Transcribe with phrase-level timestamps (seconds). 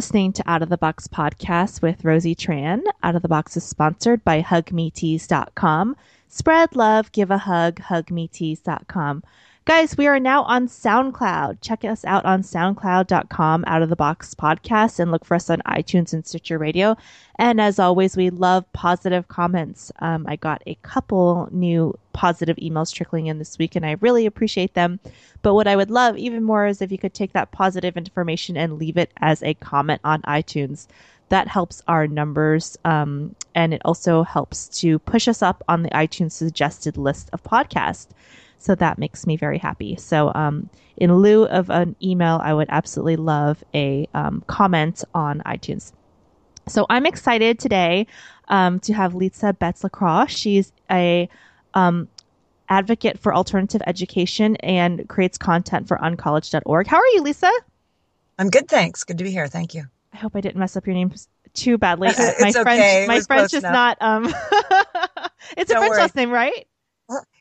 [0.00, 2.80] Listening to Out of the Box podcast with Rosie Tran.
[3.02, 5.94] Out of the Box is sponsored by hugmetees.com.
[6.26, 9.22] Spread love, give a hug, hugmetees.com.
[9.70, 11.58] Guys, we are now on SoundCloud.
[11.60, 15.62] Check us out on soundcloud.com, out of the box podcast, and look for us on
[15.64, 16.96] iTunes and Stitcher Radio.
[17.36, 19.92] And as always, we love positive comments.
[20.00, 24.26] Um, I got a couple new positive emails trickling in this week, and I really
[24.26, 24.98] appreciate them.
[25.40, 28.56] But what I would love even more is if you could take that positive information
[28.56, 30.88] and leave it as a comment on iTunes.
[31.28, 35.90] That helps our numbers, um, and it also helps to push us up on the
[35.90, 38.08] iTunes suggested list of podcasts.
[38.60, 39.96] So that makes me very happy.
[39.96, 45.40] So, um, in lieu of an email, I would absolutely love a um, comment on
[45.46, 45.92] iTunes.
[46.68, 48.06] So, I'm excited today
[48.48, 50.26] um, to have Lisa Betts Lacroix.
[50.26, 51.26] She's a
[51.72, 52.06] um,
[52.68, 56.86] advocate for alternative education and creates content for uncollege.org.
[56.86, 57.50] How are you, Lisa?
[58.38, 59.04] I'm good, thanks.
[59.04, 59.48] Good to be here.
[59.48, 59.84] Thank you.
[60.12, 61.12] I hope I didn't mess up your name
[61.54, 62.08] too badly.
[62.40, 62.62] my okay.
[62.62, 63.72] French, my French is enough.
[63.72, 63.98] not.
[64.02, 64.24] Um,
[65.56, 66.00] it's Don't a French worry.
[66.00, 66.66] last name, right?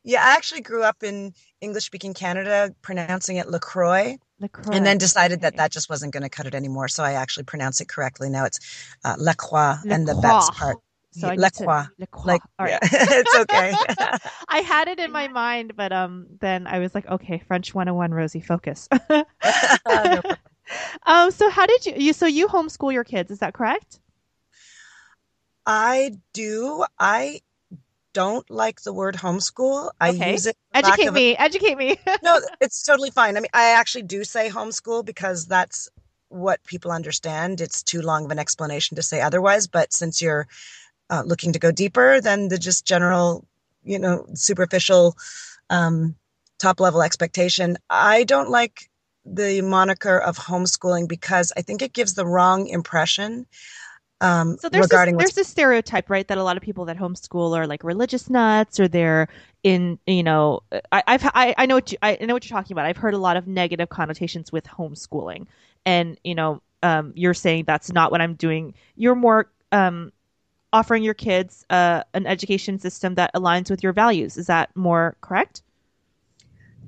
[0.04, 4.18] Yeah, I actually grew up in English speaking Canada, pronouncing it LaCroix.
[4.40, 4.76] LaCroix.
[4.76, 6.88] And then decided that that just wasn't going to cut it anymore.
[6.88, 8.30] So I actually pronounce it correctly.
[8.30, 8.60] Now it's
[9.04, 10.78] uh, Lacroix and the Betts part.
[11.12, 11.86] So I Lacroix.
[11.98, 12.24] Lacroix.
[12.26, 12.72] Like, All right.
[12.72, 13.74] Yeah, it's okay.
[14.48, 18.12] I had it in my mind, but um, then I was like, okay, French 101,
[18.12, 18.88] Rosie, focus.
[19.10, 19.26] no
[21.06, 24.00] um, so how did you, you, so you homeschool your kids, is that correct?
[25.66, 26.86] I do.
[27.00, 27.42] I
[28.20, 29.92] don't like the word homeschool.
[30.02, 30.34] I okay.
[30.34, 30.58] use it.
[30.74, 31.36] Educate me.
[31.36, 31.98] A, educate me.
[32.22, 33.38] no, it's totally fine.
[33.38, 35.88] I mean, I actually do say homeschool because that's
[36.28, 37.62] what people understand.
[37.62, 39.68] It's too long of an explanation to say otherwise.
[39.68, 40.48] But since you're
[41.10, 43.46] uh, looking to go deeper than the just general,
[43.86, 45.16] you know, superficial,
[45.70, 46.14] um,
[46.58, 48.90] top level expectation, I don't like
[49.24, 53.46] the moniker of homeschooling because I think it gives the wrong impression
[54.22, 56.98] um, so there's regarding this, there's this stereotype, right, that a lot of people that
[56.98, 59.30] homeschool are like religious nuts, or they're
[59.64, 62.74] in, you know, I, I've I, I know what you, I know what you're talking
[62.74, 62.86] about.
[62.86, 65.48] I've heard a lot of negative connotations with homeschooling,
[65.86, 68.74] and you know, um, you're saying that's not what I'm doing.
[68.96, 70.12] You're more um,
[70.74, 74.38] offering your kids uh, an education system that aligns with your values.
[74.38, 75.62] Is that more correct?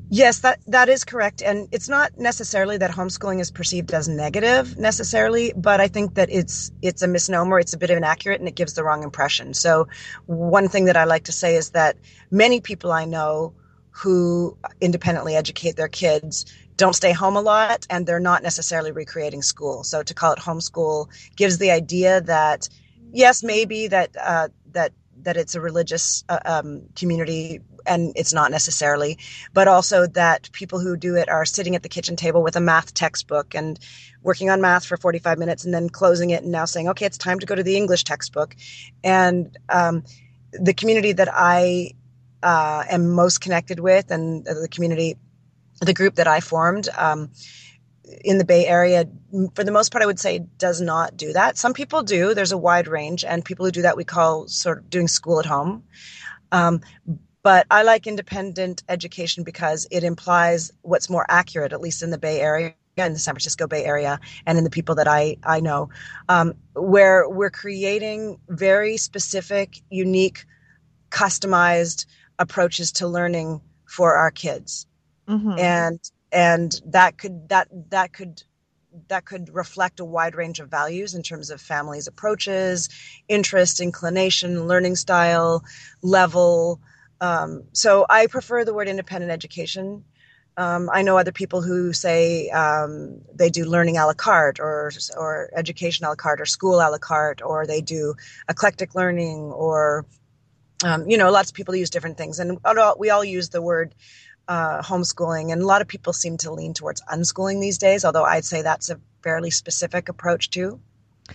[0.09, 4.77] Yes, that that is correct, and it's not necessarily that homeschooling is perceived as negative
[4.77, 7.59] necessarily, but I think that it's it's a misnomer.
[7.59, 9.53] It's a bit inaccurate, and it gives the wrong impression.
[9.53, 9.87] So,
[10.25, 11.97] one thing that I like to say is that
[12.29, 13.53] many people I know
[13.91, 16.45] who independently educate their kids
[16.75, 19.83] don't stay home a lot, and they're not necessarily recreating school.
[19.83, 21.07] So, to call it homeschool
[21.37, 22.67] gives the idea that
[23.13, 24.91] yes, maybe that uh, that
[25.23, 29.17] that it's a religious uh, um, community and it's not necessarily,
[29.53, 32.61] but also that people who do it are sitting at the kitchen table with a
[32.61, 33.79] math textbook and
[34.23, 37.17] working on math for 45 minutes and then closing it and now saying, okay, it's
[37.17, 38.55] time to go to the English textbook.
[39.03, 40.03] And um,
[40.51, 41.93] the community that I
[42.43, 45.17] uh, am most connected with and the community,
[45.79, 47.31] the group that I formed, um,
[48.23, 49.05] in the Bay Area,
[49.55, 51.57] for the most part, I would say does not do that.
[51.57, 52.33] Some people do.
[52.33, 55.39] There's a wide range, and people who do that we call sort of doing school
[55.39, 55.83] at home.
[56.51, 56.81] Um,
[57.43, 62.17] but I like independent education because it implies what's more accurate, at least in the
[62.17, 65.59] Bay Area, in the San Francisco Bay Area, and in the people that I, I
[65.59, 65.89] know,
[66.29, 70.45] um, where we're creating very specific, unique,
[71.09, 72.05] customized
[72.37, 74.87] approaches to learning for our kids.
[75.27, 75.59] Mm-hmm.
[75.59, 78.43] And and that could that that could
[79.07, 82.89] that could reflect a wide range of values in terms of families' approaches,
[83.27, 85.63] interest, inclination, learning style,
[86.01, 86.81] level,
[87.21, 90.03] um, so I prefer the word independent education.
[90.57, 94.91] Um, I know other people who say um, they do learning a la carte or
[95.15, 98.15] or education a la carte or school a la carte or they do
[98.49, 100.05] eclectic learning or
[100.83, 102.59] um, you know lots of people use different things and
[102.97, 103.95] we all use the word
[104.49, 108.25] uh, homeschooling and a lot of people seem to lean towards unschooling these days although
[108.25, 110.81] I'd say that's a fairly specific approach too.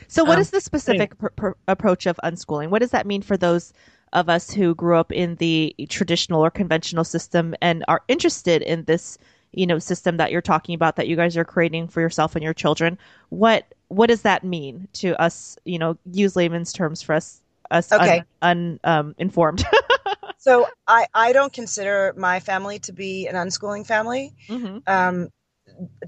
[0.08, 2.68] So what um, is the specific pr- pr- approach of unschooling?
[2.68, 3.72] What does that mean for those
[4.12, 8.84] of us who grew up in the traditional or conventional system and are interested in
[8.84, 9.18] this
[9.52, 12.44] you know system that you're talking about that you guys are creating for yourself and
[12.44, 12.98] your children
[13.30, 17.92] what what does that mean to us you know use layman's terms for us us
[17.92, 18.22] okay.
[18.42, 19.64] un, un um, informed
[20.38, 24.78] so i i don't consider my family to be an unschooling family mm-hmm.
[24.86, 25.28] um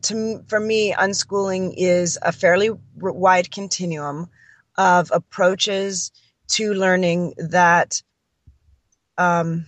[0.03, 4.29] to for me unschooling is a fairly wide continuum
[4.77, 6.13] of approaches
[6.49, 8.03] to learning that
[9.17, 9.67] um,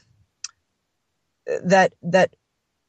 [1.65, 2.35] that that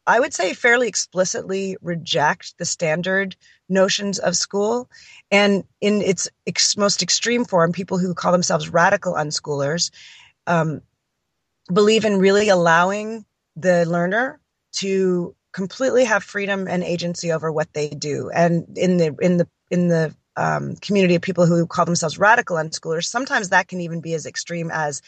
[0.07, 3.35] I would say, fairly explicitly reject the standard
[3.69, 4.89] notions of school.
[5.29, 9.91] And in its ex- most extreme form, people who call themselves radical unschoolers
[10.47, 10.81] um,
[11.71, 14.39] believe in really allowing the learner
[14.73, 18.29] to completely have freedom and agency over what they do.
[18.33, 22.57] And in the in the in the um, community of people who call themselves radical
[22.57, 25.01] unschoolers, sometimes that can even be as extreme as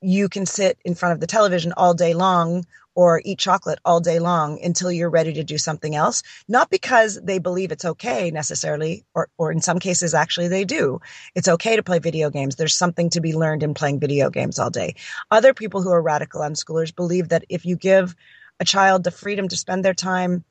[0.00, 2.64] you can sit in front of the television all day long
[2.94, 7.20] or eat chocolate all day long until you're ready to do something else not because
[7.22, 11.00] they believe it's okay necessarily or or in some cases actually they do.
[11.34, 12.56] It's okay to play video games.
[12.56, 14.94] There's something to be learned in playing video games all day.
[15.30, 18.14] Other people who are radical unschoolers believe that if you give
[18.60, 20.44] a child the freedom to spend their time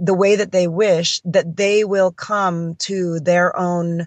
[0.00, 4.06] the way that they wish that they will come to their own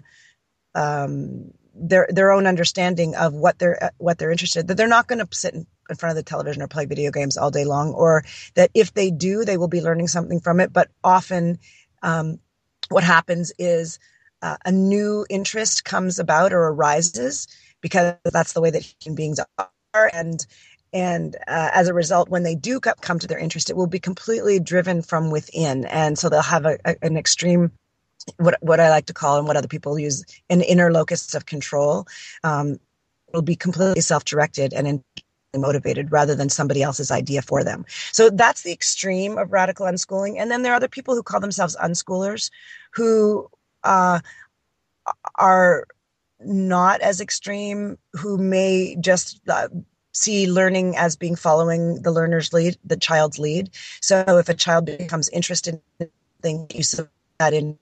[0.74, 5.24] um, their their own understanding of what they're what they're interested that they're not going
[5.24, 7.92] to sit in, in, front of the television or play video games all day long
[7.92, 10.72] or that if they do they will be learning something from it.
[10.72, 11.58] But often
[12.02, 12.40] um,
[12.88, 13.98] what happens is
[14.42, 17.46] uh, a new interest comes about or arises
[17.80, 20.44] because that's the way that human beings are and
[20.92, 23.98] and uh, as a result when they do come to their interest it will be
[23.98, 27.70] completely driven from within and so they'll have a, a, an extreme
[28.36, 31.46] what what I like to call and what other people use an inner locus of
[31.46, 32.06] control.
[32.44, 32.78] Um,
[33.32, 35.02] will be completely self-directed and
[35.54, 37.84] motivated rather than somebody else's idea for them.
[38.12, 40.36] So that's the extreme of radical unschooling.
[40.38, 42.50] And then there are other people who call themselves unschoolers
[42.92, 43.50] who
[43.84, 44.20] uh,
[45.36, 45.86] are
[46.40, 49.68] not as extreme, who may just uh,
[50.12, 53.70] see learning as being following the learner's lead, the child's lead.
[54.00, 56.10] So if a child becomes interested in
[56.42, 57.02] things, you see
[57.38, 57.78] that in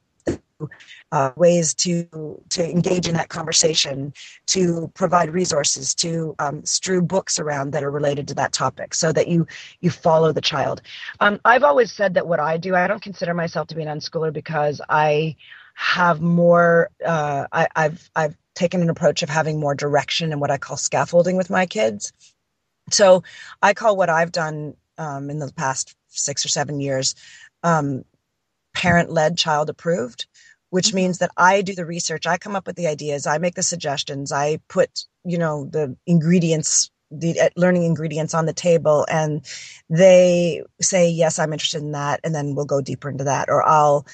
[1.12, 4.12] uh, ways to to engage in that conversation,
[4.46, 9.12] to provide resources, to um, strew books around that are related to that topic, so
[9.12, 9.46] that you
[9.80, 10.82] you follow the child.
[11.20, 13.88] Um, I've always said that what I do, I don't consider myself to be an
[13.88, 15.36] unschooler because I
[15.74, 16.90] have more.
[17.04, 20.76] Uh, I, I've I've taken an approach of having more direction and what I call
[20.76, 22.12] scaffolding with my kids.
[22.90, 23.22] So
[23.62, 27.14] I call what I've done um, in the past six or seven years
[27.62, 28.04] um,
[28.74, 30.26] parent led, child approved
[30.70, 30.96] which mm-hmm.
[30.96, 33.62] means that I do the research, I come up with the ideas, I make the
[33.62, 39.44] suggestions, I put, you know, the ingredients, the uh, learning ingredients on the table, and
[39.88, 43.62] they say, yes, I'm interested in that, and then we'll go deeper into that, or
[43.62, 44.06] I'll,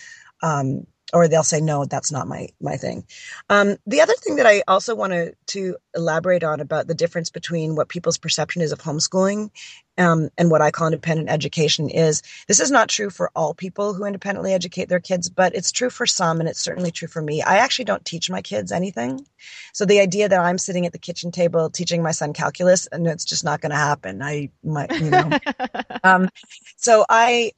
[0.42, 3.04] um, or they'll say no that's not my my thing.
[3.48, 7.30] Um, the other thing that i also want to to elaborate on about the difference
[7.30, 9.50] between what people's perception is of homeschooling
[9.98, 13.94] um, and what i call independent education is this is not true for all people
[13.94, 17.22] who independently educate their kids but it's true for some and it's certainly true for
[17.22, 17.42] me.
[17.42, 19.26] I actually don't teach my kids anything.
[19.72, 23.06] So the idea that i'm sitting at the kitchen table teaching my son calculus and
[23.06, 24.22] it's just not going to happen.
[24.22, 25.30] I might you know.
[26.04, 26.28] Um,
[26.76, 27.52] so i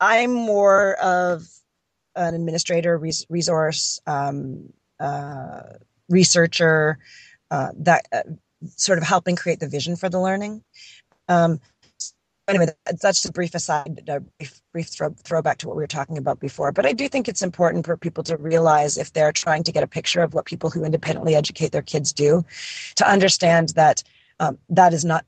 [0.00, 1.48] i'm more of
[2.26, 2.98] an administrator,
[3.28, 5.62] resource um, uh,
[6.08, 6.98] researcher,
[7.50, 8.22] uh, that uh,
[8.76, 10.62] sort of helping create the vision for the learning.
[11.28, 11.60] Um,
[12.48, 15.86] anyway, that's just a brief aside, a brief, brief throw, throwback to what we were
[15.86, 16.72] talking about before.
[16.72, 19.82] But I do think it's important for people to realize if they're trying to get
[19.82, 22.44] a picture of what people who independently educate their kids do,
[22.96, 24.02] to understand that
[24.40, 25.24] um, that is not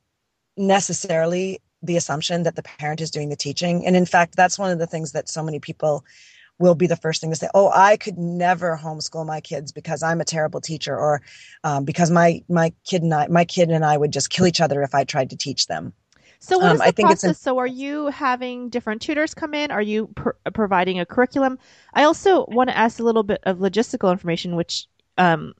[0.56, 3.86] necessarily the assumption that the parent is doing the teaching.
[3.86, 6.04] And in fact, that's one of the things that so many people
[6.60, 10.02] will be the first thing to say, "Oh, I could never homeschool my kids because
[10.02, 11.22] I'm a terrible teacher, or
[11.64, 14.60] um, because my my kid and I my kid and I would just kill each
[14.60, 15.92] other if I tried to teach them."
[16.38, 17.40] So what um, the I think process?
[17.40, 19.70] so are you having different tutors come in?
[19.70, 21.58] Are you pr- providing a curriculum?
[21.94, 24.86] I also want to ask a little bit of logistical information, which
[25.18, 25.54] um,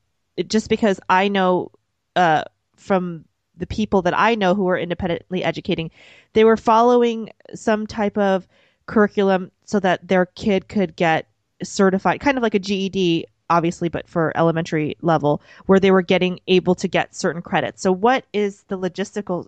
[0.46, 1.72] just because I know
[2.16, 2.44] uh,
[2.76, 3.24] from
[3.56, 5.90] the people that I know who are independently educating,
[6.32, 8.48] they were following some type of
[8.90, 11.26] curriculum so that their kid could get
[11.62, 16.40] certified, kind of like a GED, obviously, but for elementary level, where they were getting
[16.48, 17.82] able to get certain credits.
[17.82, 19.46] So, what is the logistical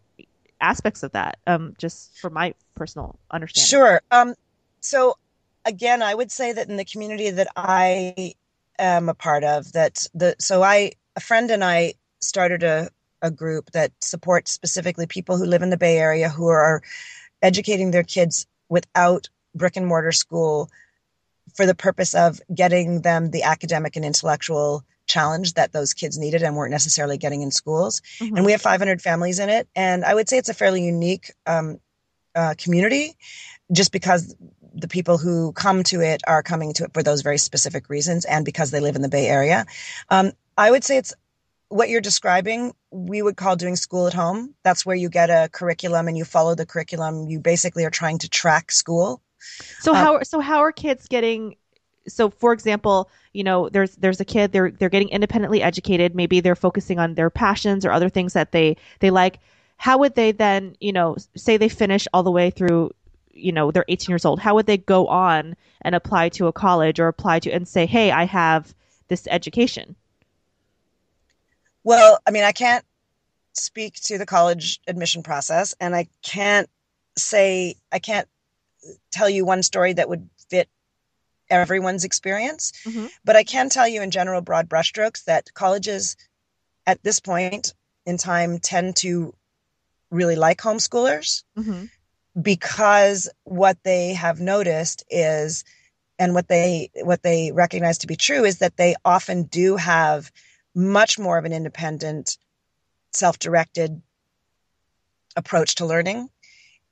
[0.61, 1.39] aspects of that?
[1.47, 3.69] Um, just for my personal understanding.
[3.69, 4.01] Sure.
[4.13, 4.35] Um,
[4.81, 5.19] so,
[5.65, 8.35] again, I would say that in the community that I
[8.79, 12.91] am a part of, that the so I a friend and I started a
[13.23, 16.83] a group that supports specifically people who live in the Bay Area who are
[17.41, 20.71] educating their kids without brick and mortar school
[21.55, 26.43] for the purpose of getting them the academic and intellectual challenge that those kids needed
[26.43, 28.01] and weren't necessarily getting in schools.
[28.19, 28.37] Mm-hmm.
[28.37, 29.69] And we have 500 families in it.
[29.77, 31.81] And I would say it's a fairly unique um,
[32.35, 33.15] uh, community
[33.71, 34.35] just because
[34.75, 38.25] the people who come to it are coming to it for those very specific reasons
[38.25, 39.67] and because they live in the Bay Area.
[40.09, 41.13] Um, I would say it's
[41.73, 44.55] what you're describing, we would call doing school at home.
[44.63, 47.29] That's where you get a curriculum and you follow the curriculum.
[47.29, 49.23] You basically are trying to track school.
[49.81, 51.57] So um, how so how are kids getting
[52.07, 56.41] so for example, you know, there's there's a kid they're they're getting independently educated, maybe
[56.41, 59.39] they're focusing on their passions or other things that they they like.
[59.79, 62.93] How would they then, you know, say they finish all the way through
[63.35, 66.53] you know they're 18 years old how would they go on and apply to a
[66.53, 68.75] college or apply to and say hey i have
[69.09, 69.97] this education
[71.85, 72.85] well i mean i can't
[73.55, 76.69] speak to the college admission process and i can't
[77.17, 78.29] say i can't
[79.11, 80.69] tell you one story that would fit
[81.51, 82.73] everyone's experience.
[82.85, 83.07] Mm-hmm.
[83.25, 86.17] But I can tell you in general, broad brushstrokes, that colleges
[86.87, 87.75] at this point
[88.07, 89.35] in time tend to
[90.11, 91.85] really like homeschoolers mm-hmm.
[92.41, 95.65] because what they have noticed is
[96.19, 100.31] and what they what they recognize to be true is that they often do have
[100.75, 102.39] much more of an independent
[103.13, 104.01] self-directed
[105.37, 106.29] approach to learning.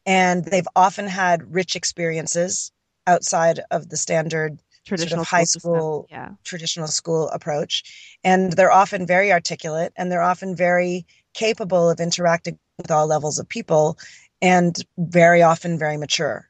[0.07, 2.73] And they've often had rich experiences
[3.07, 6.31] outside of the standard traditional sort of high school, yeah.
[6.45, 8.17] traditional school approach.
[8.25, 13.39] And they're often very articulate and they're often very capable of interacting with all levels
[13.39, 13.99] of people
[14.41, 16.49] and very often very mature.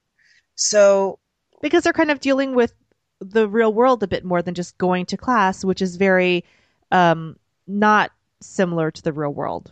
[0.55, 1.19] So
[1.61, 2.73] because they're kind of dealing with
[3.21, 6.43] the real world a bit more than just going to class which is very
[6.91, 9.71] um, not similar to the real world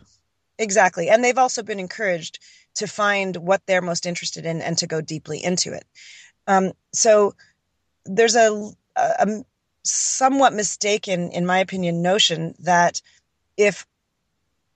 [0.57, 2.39] exactly and they've also been encouraged
[2.75, 5.85] to find what they're most interested in and to go deeply into it.
[6.47, 7.35] Um, so
[8.05, 9.43] there's a, a
[9.83, 13.01] somewhat mistaken, in my opinion, notion that
[13.57, 13.85] if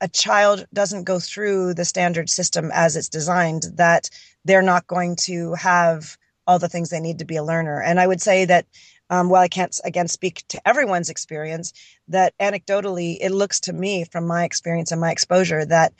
[0.02, 4.10] a child doesn't go through the standard system as it's designed, that
[4.44, 7.82] they're not going to have all the things they need to be a learner.
[7.82, 8.66] And I would say that
[9.10, 11.74] um, while I can't again speak to everyone's experience,
[12.08, 15.94] that anecdotally it looks to me from my experience and my exposure that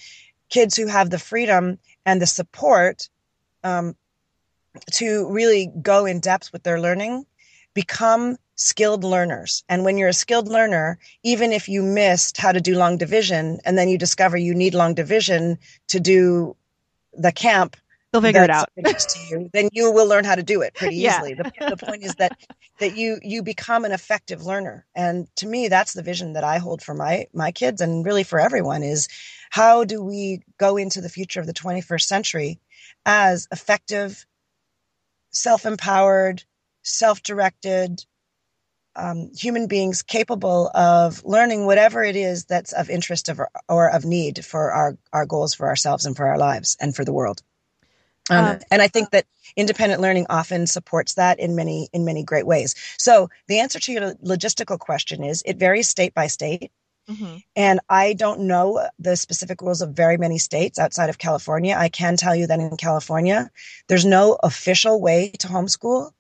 [0.50, 3.10] kids who have the freedom and the support
[3.64, 3.96] um,
[4.92, 7.26] to really go in depth with their learning
[7.74, 9.64] become skilled learners.
[9.68, 13.60] And when you're a skilled learner, even if you missed how to do long division
[13.66, 15.58] and then you discover you need long division
[15.88, 16.56] to do
[17.14, 17.76] the camp,
[18.14, 18.70] they'll figure it out.
[19.30, 21.34] you, then you will learn how to do it pretty easily.
[21.34, 22.38] The, the point is that
[22.80, 24.86] that you you become an effective learner.
[24.96, 28.24] And to me, that's the vision that I hold for my my kids and really
[28.24, 29.10] for everyone is
[29.50, 32.60] how do we go into the future of the 21st century
[33.06, 34.26] as effective,
[35.32, 36.44] self empowered,
[36.84, 38.06] self directed
[38.96, 44.06] um, human beings capable of learning whatever it is that's of interest of, or of
[44.06, 47.42] need for our, our goals for ourselves and for our lives and for the world.
[48.30, 49.26] Um, uh, and I think that
[49.56, 52.76] independent learning often supports that in many in many great ways.
[52.98, 56.72] So the answer to your logistical question is it varies state by state.
[57.10, 57.38] Mm-hmm.
[57.58, 61.76] And I don't know the specific rules of very many states outside of California.
[61.78, 63.52] I can tell you that in California,
[63.90, 66.12] there's no official way to homeschool.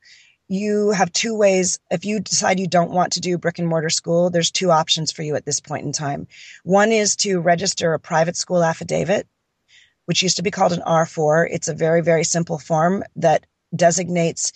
[0.49, 1.79] You have two ways.
[1.89, 5.09] If you decide you don't want to do brick and mortar school, there's two options
[5.09, 6.27] for you at this point in time.
[6.63, 9.25] One is to register a private school affidavit,
[10.05, 11.47] which used to be called an R4.
[11.49, 13.45] It's a very, very simple form that
[13.75, 14.51] designates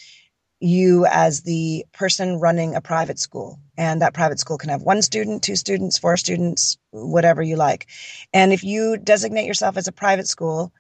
[0.60, 3.60] you as the person running a private school.
[3.77, 7.88] And that private school can have one student, two students, four students, whatever you like.
[8.34, 10.74] And if you designate yourself as a private school,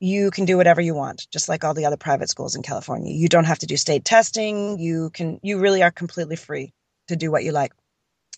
[0.00, 3.12] you can do whatever you want, just like all the other private schools in California.
[3.12, 4.78] You don't have to do state testing.
[4.78, 6.72] You can, you really are completely free
[7.08, 7.72] to do what you like.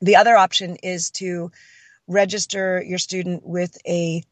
[0.00, 1.50] The other option is to
[2.06, 4.22] register your student with a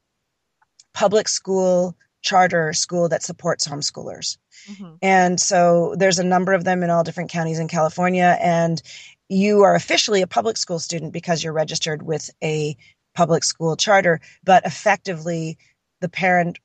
[0.94, 4.38] public school charter school that supports homeschoolers.
[4.70, 4.94] Mm-hmm.
[5.02, 8.38] And so there's a number of them in all different counties in California.
[8.40, 8.80] And
[9.28, 12.76] you are officially a public school student because you're registered with a
[13.14, 15.58] public school charter, but effectively
[16.00, 16.58] the parent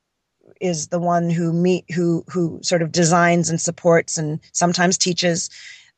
[0.60, 5.50] is the one who meet who who sort of designs and supports and sometimes teaches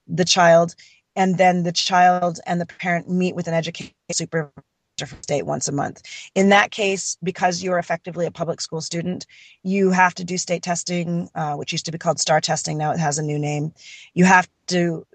[0.06, 0.75] the child
[1.14, 4.52] and then the child and the parent meet with an education supervisor
[5.07, 6.02] from state once a month.
[6.35, 9.26] In that case, because you're effectively a public school student,
[9.62, 12.78] you have to do state testing, uh, which used to be called STAR testing.
[12.78, 13.73] Now it has a new name.
[14.14, 15.07] You have to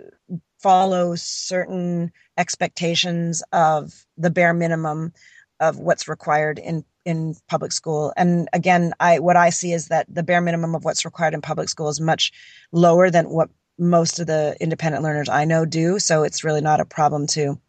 [0.60, 5.14] follow certain expectations of the bare minimum
[5.60, 10.08] of what's required in in public school and again i what i see is that
[10.10, 12.32] the bare minimum of what's required in public school is much
[12.72, 16.80] lower than what most of the independent learners i know do so it's really not
[16.80, 17.60] a problem to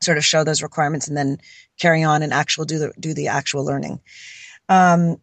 [0.00, 1.38] sort of show those requirements and then
[1.78, 4.00] carry on and actual do the do the actual learning.
[4.68, 5.20] Um,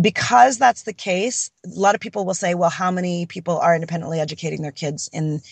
[0.00, 3.74] because that's the case, a lot of people will say, "Well, how many people are
[3.74, 5.42] independently educating their kids in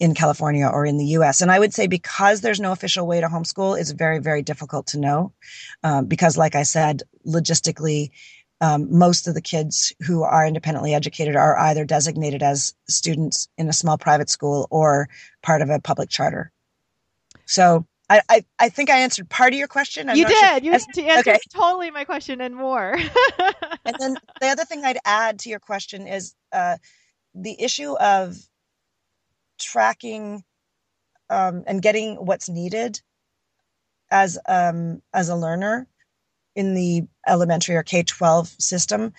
[0.00, 1.40] in California or in the US.
[1.40, 4.86] And I would say because there's no official way to homeschool, it's very, very difficult
[4.88, 5.32] to know.
[5.82, 8.10] Um, because, like I said, logistically,
[8.60, 13.68] um, most of the kids who are independently educated are either designated as students in
[13.68, 15.08] a small private school or
[15.42, 16.52] part of a public charter.
[17.46, 20.08] So I, I, I think I answered part of your question.
[20.08, 20.38] I'm you did.
[20.38, 20.58] Sure.
[20.58, 21.38] You answered okay.
[21.54, 22.94] totally my question and more.
[23.84, 26.78] and then the other thing I'd add to your question is uh,
[27.34, 28.36] the issue of
[29.58, 30.42] tracking
[31.28, 33.00] um, and getting what's needed
[34.10, 35.86] as um, as a learner
[36.56, 39.12] in the elementary or K twelve system.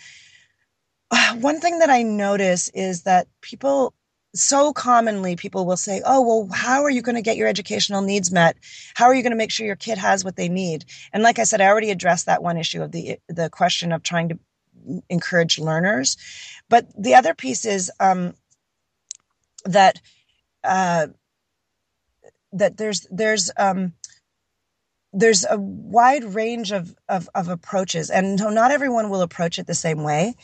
[1.36, 3.94] One thing that I notice is that people
[4.36, 8.02] so commonly people will say, "Oh, well, how are you going to get your educational
[8.02, 8.58] needs met?
[8.94, 11.40] How are you going to make sure your kid has what they need?" And like
[11.40, 14.40] I said, I already addressed that one issue of the the question of trying to
[15.10, 16.18] encourage learners,
[16.70, 18.34] but the other piece is um,
[19.66, 20.00] that
[20.64, 21.08] uh,
[22.54, 23.94] that there's there's um,
[25.14, 29.74] there's a wide range of, of, of approaches, and not everyone will approach it the
[29.74, 30.36] same way,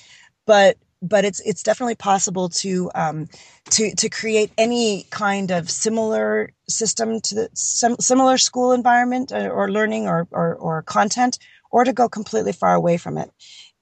[0.45, 3.27] but but it's it's definitely possible to um,
[3.71, 9.37] to to create any kind of similar system to the sim- similar school environment or,
[9.37, 11.39] uh, or learning or, or, or content,
[11.71, 13.31] or to go completely far away from it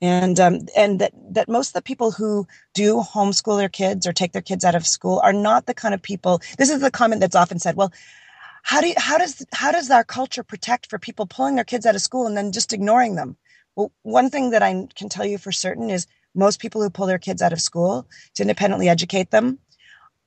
[0.01, 4.11] and um, and that that most of the people who do homeschool their kids or
[4.11, 6.41] take their kids out of school are not the kind of people.
[6.57, 7.77] This is the comment that's often said.
[7.77, 7.93] Well,
[8.63, 11.85] how do you, how does how does our culture protect for people pulling their kids
[11.85, 13.37] out of school and then just ignoring them?
[13.77, 17.07] Well, one thing that I can tell you for certain is most people who pull
[17.07, 19.59] their kids out of school to independently educate them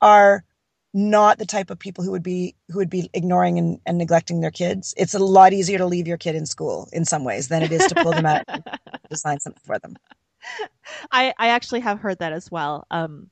[0.01, 0.45] are
[0.95, 4.41] not the type of people who would be who would be ignoring and, and neglecting
[4.41, 4.95] their kids.
[4.97, 7.71] It's a lot easier to leave your kid in school in some ways than it
[7.71, 8.65] is to pull them out and
[9.11, 9.97] design something for them.
[11.11, 12.87] I, I actually have heard that as well.
[12.91, 13.31] Um,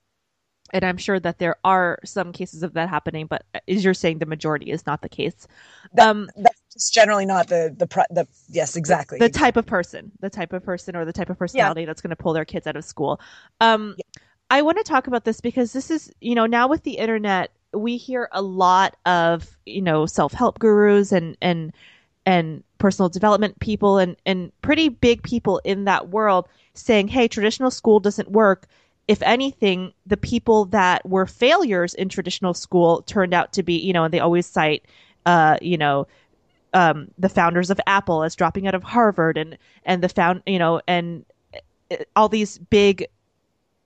[0.72, 4.18] and I'm sure that there are some cases of that happening, but as you're saying,
[4.18, 5.46] the majority is not the case.
[5.94, 6.28] That, um,
[6.74, 10.64] that's generally not the the the yes exactly the type of person, the type of
[10.64, 11.86] person or the type of personality yeah.
[11.86, 13.20] that's going to pull their kids out of school.
[13.60, 14.22] Um, yeah.
[14.50, 17.50] I want to talk about this because this is, you know, now with the internet,
[17.72, 21.72] we hear a lot of, you know, self-help gurus and and
[22.26, 27.70] and personal development people and and pretty big people in that world saying, "Hey, traditional
[27.70, 28.66] school doesn't work."
[29.06, 33.92] If anything, the people that were failures in traditional school turned out to be, you
[33.92, 34.86] know, and they always cite
[35.26, 36.06] uh, you know,
[36.74, 40.58] um, the founders of Apple as dropping out of Harvard and and the found, you
[40.58, 41.24] know, and
[41.90, 43.06] uh, all these big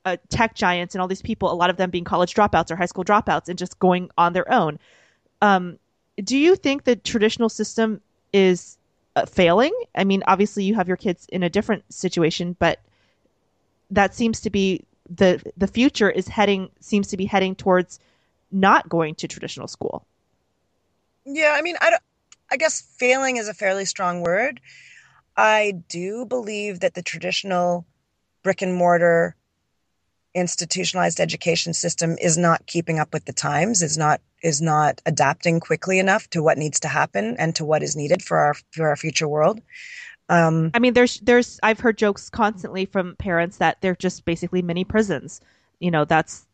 [0.04, 2.76] uh, tech giants and all these people, a lot of them being college dropouts or
[2.76, 4.78] high school dropouts and just going on their own.
[5.42, 5.78] Um,
[6.24, 8.00] do you think the traditional system
[8.32, 8.78] is
[9.16, 9.72] uh, failing?
[9.94, 12.80] I mean, obviously you have your kids in a different situation, but
[13.90, 18.00] that seems to be the the future is heading seems to be heading towards
[18.50, 20.04] not going to traditional school.
[21.24, 22.02] Yeah, I mean, I don't,
[22.50, 24.60] I guess failing is a fairly strong word.
[25.36, 27.86] I do believe that the traditional
[28.42, 29.36] brick and mortar
[30.34, 35.58] institutionalized education system is not keeping up with the times is not is not adapting
[35.58, 38.88] quickly enough to what needs to happen and to what is needed for our for
[38.88, 39.60] our future world.
[40.30, 44.60] Um, i mean there's there's i've heard jokes constantly from parents that they're just basically
[44.62, 45.40] mini prisons.
[45.80, 46.46] You know that's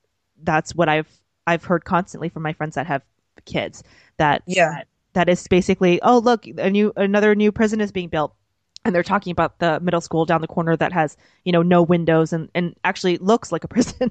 [0.42, 1.08] that's what i've
[1.46, 3.02] i've heard constantly from my friends that have
[3.44, 3.82] kids
[4.18, 4.70] that yeah.
[4.70, 8.34] that, that is basically oh look a new another new prison is being built.
[8.86, 11.82] And they're talking about the middle school down the corner that has you know no
[11.82, 14.10] windows and and actually looks like a prison.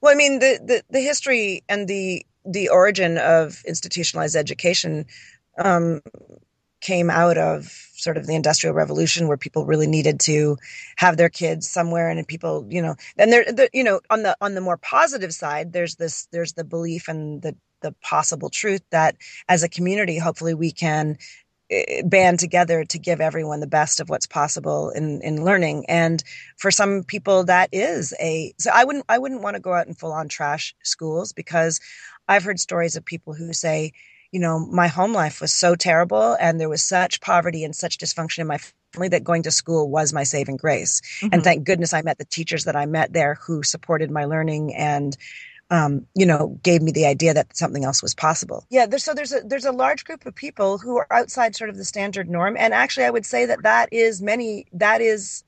[0.00, 5.06] Well i mean the, the the history and the the origin of institutionalized education
[5.56, 6.02] um,
[6.80, 10.58] came out of sort of the industrial revolution where people really needed to
[10.96, 14.36] have their kids somewhere and people you know and there the, you know on the
[14.42, 18.82] on the more positive side there's this there's the belief and the the possible truth
[18.90, 19.16] that
[19.48, 21.16] as a community hopefully we can
[22.04, 26.22] band together to give everyone the best of what's possible in in learning and
[26.58, 29.86] for some people that is a so i wouldn't i wouldn't want to go out
[29.86, 31.80] and full on trash schools because
[32.28, 33.92] i've heard stories of people who say
[34.30, 37.96] you know my home life was so terrible and there was such poverty and such
[37.96, 38.58] dysfunction in my
[38.92, 41.32] family that going to school was my saving grace mm-hmm.
[41.32, 44.74] and thank goodness i met the teachers that i met there who supported my learning
[44.74, 45.16] and
[45.74, 48.64] um, you know, gave me the idea that something else was possible.
[48.70, 51.68] Yeah, there's, so there's a there's a large group of people who are outside sort
[51.68, 54.66] of the standard norm, and actually, I would say that that is many.
[54.72, 55.42] That is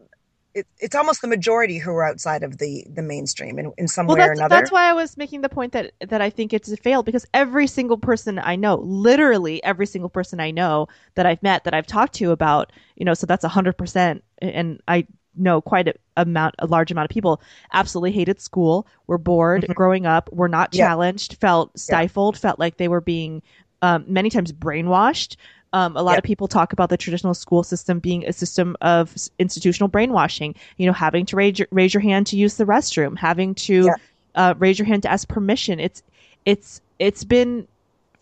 [0.52, 4.06] it, it's almost the majority who are outside of the the mainstream in, in some
[4.06, 4.48] well, way or another.
[4.48, 7.24] That's why I was making the point that that I think it's a fail because
[7.32, 11.74] every single person I know, literally every single person I know that I've met that
[11.74, 15.88] I've talked to about, you know, so that's a hundred percent, and I know quite
[15.88, 17.40] a amount, a large amount of people
[17.72, 19.74] absolutely hated school, were bored Mhm.
[19.74, 20.86] growing up, were not Yeah.
[20.86, 23.42] challenged, felt stifled, felt like they were being
[23.82, 25.36] um, many times brainwashed.
[25.72, 26.18] Um, a lot Yeah.
[26.18, 30.54] of people talk about the traditional school system being a system of institutional brainwashing.
[30.78, 33.90] You know, having to raise your, raise your hand to use the restroom, having to
[34.34, 35.78] uh, raise your hand to ask permission.
[35.80, 36.02] It's
[36.46, 37.66] it's it's been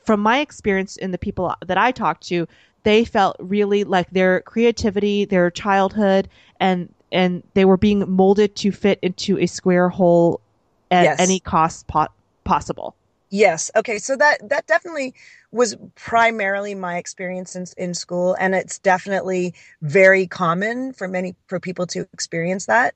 [0.04, 2.46] from my experience in the people that I talked to,
[2.82, 6.28] they felt really like their creativity, their childhood,
[6.60, 10.40] and and they were being molded to fit into a square hole
[10.90, 11.20] at Yes.
[11.20, 12.08] any cost po-
[12.44, 12.94] possible.
[13.30, 13.70] Yes.
[13.74, 13.98] Okay.
[13.98, 15.14] So that that definitely
[15.50, 21.58] was primarily my experience in in school, and it's definitely very common for many for
[21.58, 22.94] people to experience that.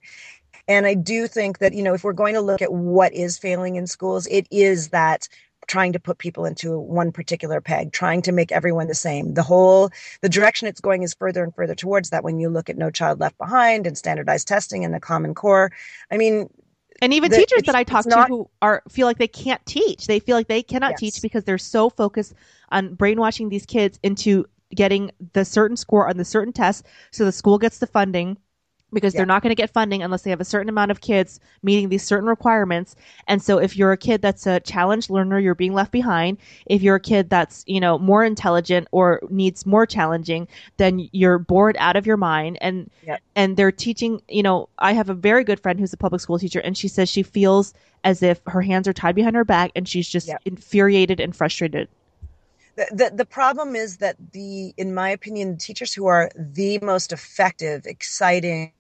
[0.68, 3.38] And I do think that you know if we're going to look at what is
[3.38, 5.28] failing in schools, it is that
[5.68, 9.35] trying to put people into one particular peg, trying to make everyone the same.
[9.35, 9.90] The whole
[10.22, 12.24] the direction it's going is further and further towards that.
[12.24, 15.70] When you look at No Child Left Behind and standardized testing and the Common Core,
[16.11, 16.48] I mean,
[17.00, 19.64] And even The- teachers that I talk to not- who are feel like they can't
[19.66, 20.09] teach.
[20.09, 21.00] They feel like they cannot Yes.
[21.00, 22.35] teach because they're so focused
[22.72, 27.31] on brainwashing these kids into getting the certain score on the certain test so the
[27.33, 28.37] school gets the funding
[28.92, 29.16] because Yeah.
[29.16, 31.88] they're not going to get funding unless they have a certain amount of kids meeting
[31.88, 32.96] these certain requirements.
[33.27, 36.38] And so if you're a kid that's a challenged learner, you're being left behind.
[36.66, 40.48] If you're a kid that's, you know, more intelligent or needs more challenging,
[40.79, 43.22] then you're bored out of your mind and Yep.
[43.37, 46.38] and they're teaching, you know, I have a very good friend who's a public school
[46.38, 47.74] teacher and she says she feels
[48.05, 50.42] as if her hands are tied behind her back and she's just Yep.
[50.44, 51.88] infuriated and frustrated.
[52.77, 57.12] the, the the problem is that the in my opinion teachers who are the most
[57.12, 58.72] effective exciting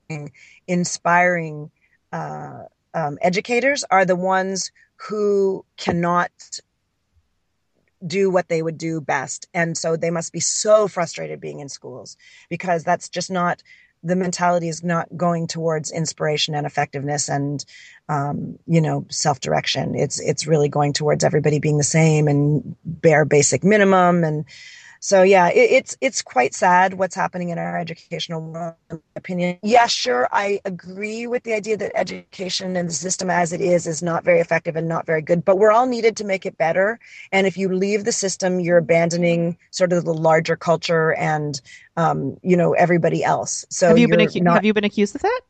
[0.66, 1.70] inspiring
[2.12, 6.30] uh, um, educators are the ones who cannot
[8.06, 9.48] do what they would do best.
[9.52, 12.16] And so they must be so frustrated being in schools
[12.48, 13.62] because that's just not
[14.04, 17.64] the mentality is not going towards inspiration and effectiveness and
[18.08, 19.96] um, you know self-direction.
[19.96, 24.44] It's it's really going towards everybody being the same and bare basic minimum and
[25.00, 29.02] so yeah it, it's it's quite sad what's happening in our educational world in my
[29.16, 29.58] opinion.
[29.62, 33.86] Yeah sure i agree with the idea that education and the system as it is
[33.86, 36.56] is not very effective and not very good but we're all needed to make it
[36.58, 36.98] better.
[37.32, 41.60] And if you leave the system you're abandoning sort of the larger culture and
[41.96, 43.64] um, you know everybody else.
[43.70, 45.40] So have you been acu- not have you been accused of that?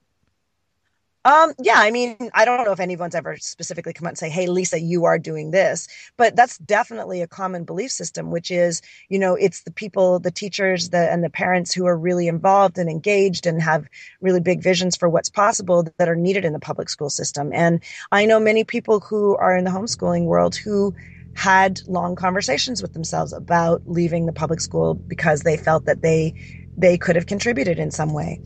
[1.29, 4.31] Um, yeah, I mean, I don't know if anyone's ever specifically come out and say,
[4.31, 5.87] "Hey, Lisa, you are doing this,"
[6.17, 10.31] but that's definitely a common belief system, which is, you know, it's the people, the
[10.31, 13.87] teachers, the and the parents who are really involved and engaged and have
[14.23, 17.51] really big visions for what's possible that are needed in the public school system.
[17.53, 20.95] And I know many people who are in the homeschooling world who
[21.35, 26.33] had long conversations with themselves about leaving the public school because they felt that they
[26.79, 28.41] they could have contributed in some way.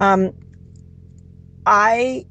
[0.00, 0.32] Um,
[1.66, 2.26] I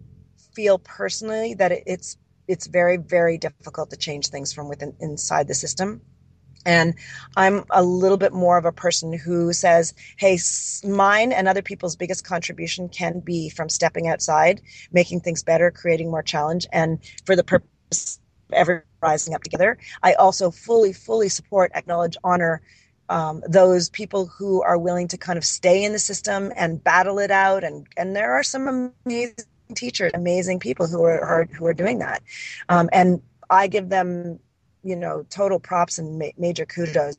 [0.54, 2.17] feel personally that it, it's
[2.48, 6.02] it's very very difficult to change things from within inside the system.
[6.65, 6.96] And
[7.36, 10.39] i'm a little bit more of a person who says hey
[10.86, 16.10] mine and other people's biggest contribution can be from stepping outside making things better creating
[16.10, 18.19] more challenge and for the purpose
[18.54, 18.69] of
[19.02, 19.78] rising up together.
[20.02, 22.62] I also fully fully support acknowledge honor
[23.13, 27.19] um, those people who are willing to kind of stay in the system and battle
[27.19, 27.63] it out.
[27.63, 29.36] And and there are some amazing
[29.76, 32.21] teachers amazing people who are, are who are doing that.
[32.69, 34.39] Um, and i give them
[34.84, 37.17] you know total props and ma- major kudos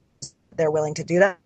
[0.56, 1.38] they're willing to do that.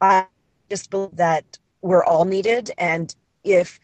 [0.00, 0.26] I
[0.68, 2.70] just believe that we're all needed.
[2.78, 3.14] And
[3.44, 3.80] if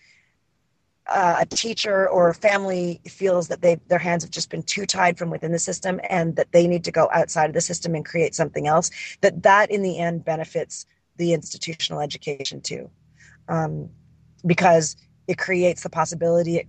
[1.09, 4.87] uh, a teacher or a family feels that they their hands have just been too
[4.87, 7.95] tied from within the system and that they need to go outside of the system
[7.95, 8.91] and create something else
[9.21, 12.91] that that in the end benefits the institutional education too.
[13.49, 13.89] Um,
[14.45, 14.97] because
[15.29, 16.67] it creates the possibility it,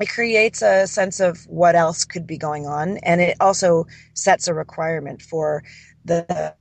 [0.00, 4.48] it creates a sense of what else could be going on and it also sets
[4.48, 5.62] a requirement for
[6.04, 6.54] the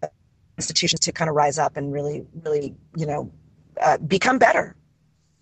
[0.57, 3.31] institutions to kind of rise up and really really you know
[3.81, 4.75] uh, become better.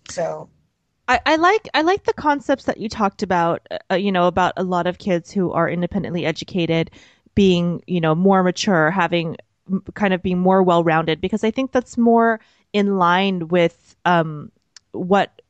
[0.08, 0.48] So
[1.08, 3.66] I, I like I like the concepts that you talked about.
[3.90, 6.90] Uh, you know about a lot of kids who are independently educated,
[7.34, 9.36] being you know more mature, having
[9.94, 11.20] kind of being more well rounded.
[11.20, 12.40] Because I think that's more
[12.72, 14.50] in line with um,
[14.92, 15.42] what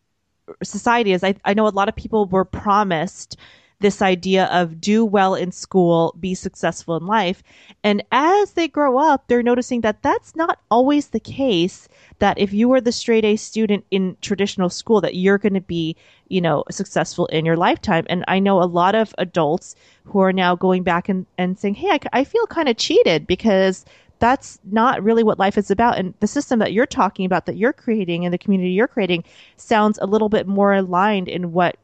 [0.62, 1.22] society is.
[1.22, 3.36] I, I know a lot of people were promised
[3.84, 7.42] this idea of do well in school, be successful in life.
[7.82, 11.86] And as they grow up, they're noticing that that's not always the case.
[12.18, 15.60] That if you were the straight A student in traditional school, that you're going to
[15.60, 15.96] be,
[16.28, 18.06] you know, successful in your lifetime.
[18.08, 21.74] And I know a lot of adults who are now going back and, and saying,
[21.74, 23.84] hey, I, I feel kind of cheated because
[24.18, 25.98] that's not really what life is about.
[25.98, 29.24] And the system that you're talking about, that you're creating, and the community you're creating,
[29.58, 31.76] sounds a little bit more aligned in what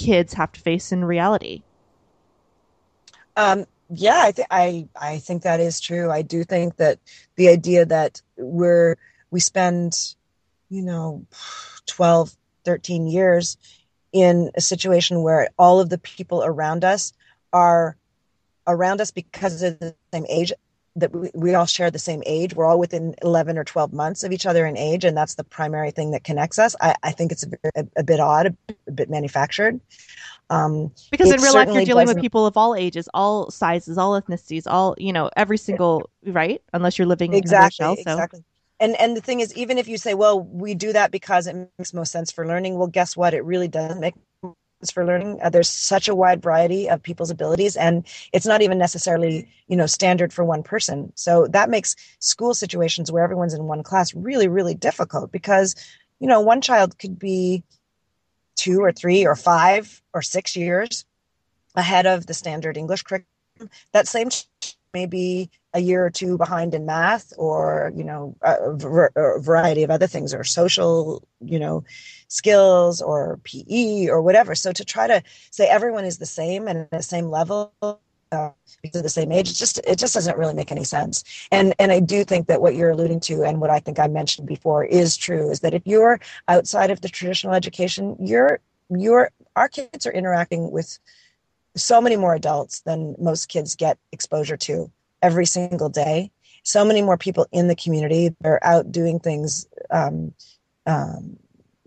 [0.00, 1.62] kids have to face in reality.
[3.36, 6.10] Um, yeah, I think I I think that is true.
[6.10, 6.98] I do think that
[7.36, 8.96] the idea that we're
[9.30, 9.94] we spend,
[10.68, 11.26] you know,
[11.86, 12.34] 12,
[12.64, 13.56] 13 years
[14.12, 17.12] in a situation where all of the people around us
[17.52, 17.96] are
[18.66, 20.52] around us because of the same age
[20.96, 22.54] that we, we all share the same age.
[22.54, 25.44] We're all within 11 or 12 months of each other in age, and that's the
[25.44, 26.74] primary thing that connects us.
[26.80, 29.80] I, I think it's a, a, a, bit odd, a, a bit manufactured.
[30.50, 34.20] Um, because in real life, you're dealing with people of all ages, all sizes, all
[34.20, 37.96] ethnicities, all you know, every single right, unless you're living exactly, in a shell.
[37.96, 38.12] So.
[38.12, 38.44] Exactly.
[38.80, 41.54] And and the thing is, even if you say, well, we do that because it
[41.78, 43.32] makes most sense for learning, well, guess what?
[43.32, 44.14] It really doesn't make
[44.88, 45.40] for learning.
[45.42, 49.76] Uh, there's such a wide variety of people's abilities, and it's not even necessarily you
[49.76, 51.12] know standard for one person.
[51.16, 55.74] So that makes school situations where everyone's in one class really, really difficult because
[56.20, 57.64] you know one child could be
[58.54, 61.04] two or three or five or six years
[61.74, 63.26] ahead of the standard English curriculum.
[63.92, 64.30] That same
[64.92, 68.54] maybe a year or two behind in math or you know a,
[69.16, 71.84] a, variety of other things or social you know
[72.30, 76.78] skills or pe or whatever so to try to say everyone is the same and
[76.78, 77.72] at the same level
[78.32, 78.50] uh,
[78.82, 81.74] because of the same age it just it just doesn't really make any sense and
[81.78, 84.46] and i do think that what you're alluding to and what i think i mentioned
[84.46, 89.68] before is true is that if you're outside of the traditional education you're you're our
[89.68, 90.98] kids are interacting with
[91.76, 94.90] so many more adults than most kids get exposure to
[95.22, 96.30] every single day.
[96.62, 98.34] So many more people in the community.
[98.40, 100.34] They're out doing things, um,
[100.86, 101.38] um,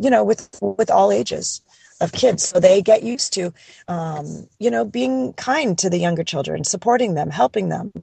[0.04, 1.62] you know, with with all ages
[2.02, 2.44] of kids.
[2.44, 3.54] So they get used to,
[3.88, 7.94] um, you know, being kind to the younger children, supporting them, helping them.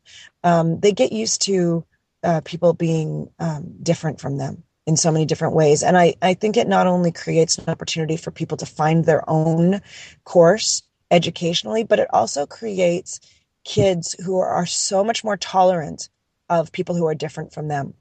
[0.42, 1.84] Um, they get used to
[2.22, 5.82] uh, people being um, different from them in so many different ways.
[5.82, 9.28] And I, I think it not only creates an opportunity for people to find their
[9.28, 9.82] own
[10.24, 13.20] course educationally, but it also creates
[13.64, 16.08] kids who are so much more tolerant
[16.48, 17.94] of people who are different from them.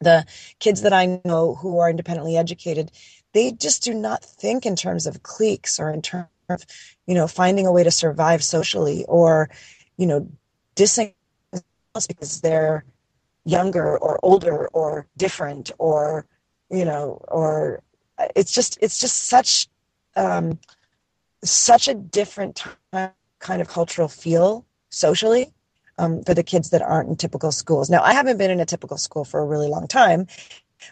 [0.00, 0.26] The
[0.60, 2.92] kids that I know who are independently educated,
[3.32, 6.64] they just do not think in terms of cliques or in terms of,
[7.06, 9.50] you know, finding a way to survive socially or,
[9.96, 10.28] you know,
[10.76, 11.14] dissing
[12.08, 12.84] because they're
[13.44, 16.26] younger or older or different or,
[16.70, 17.82] you know, or
[18.36, 19.68] it's just it's just such
[20.16, 20.58] um,
[21.42, 25.52] such a different kind of cultural feel socially
[25.98, 27.90] um, for the kids that aren't in typical schools.
[27.90, 30.26] Now, I haven't been in a typical school for a really long time,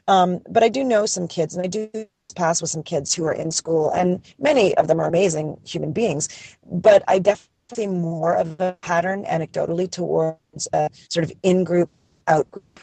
[0.06, 1.90] um, but I do know some kids, and I do
[2.36, 5.92] pass with some kids who are in school, and many of them are amazing human
[5.92, 6.28] beings.
[6.70, 11.90] But I definitely see more of a pattern anecdotally towards a sort of in-group,
[12.28, 12.80] out-group.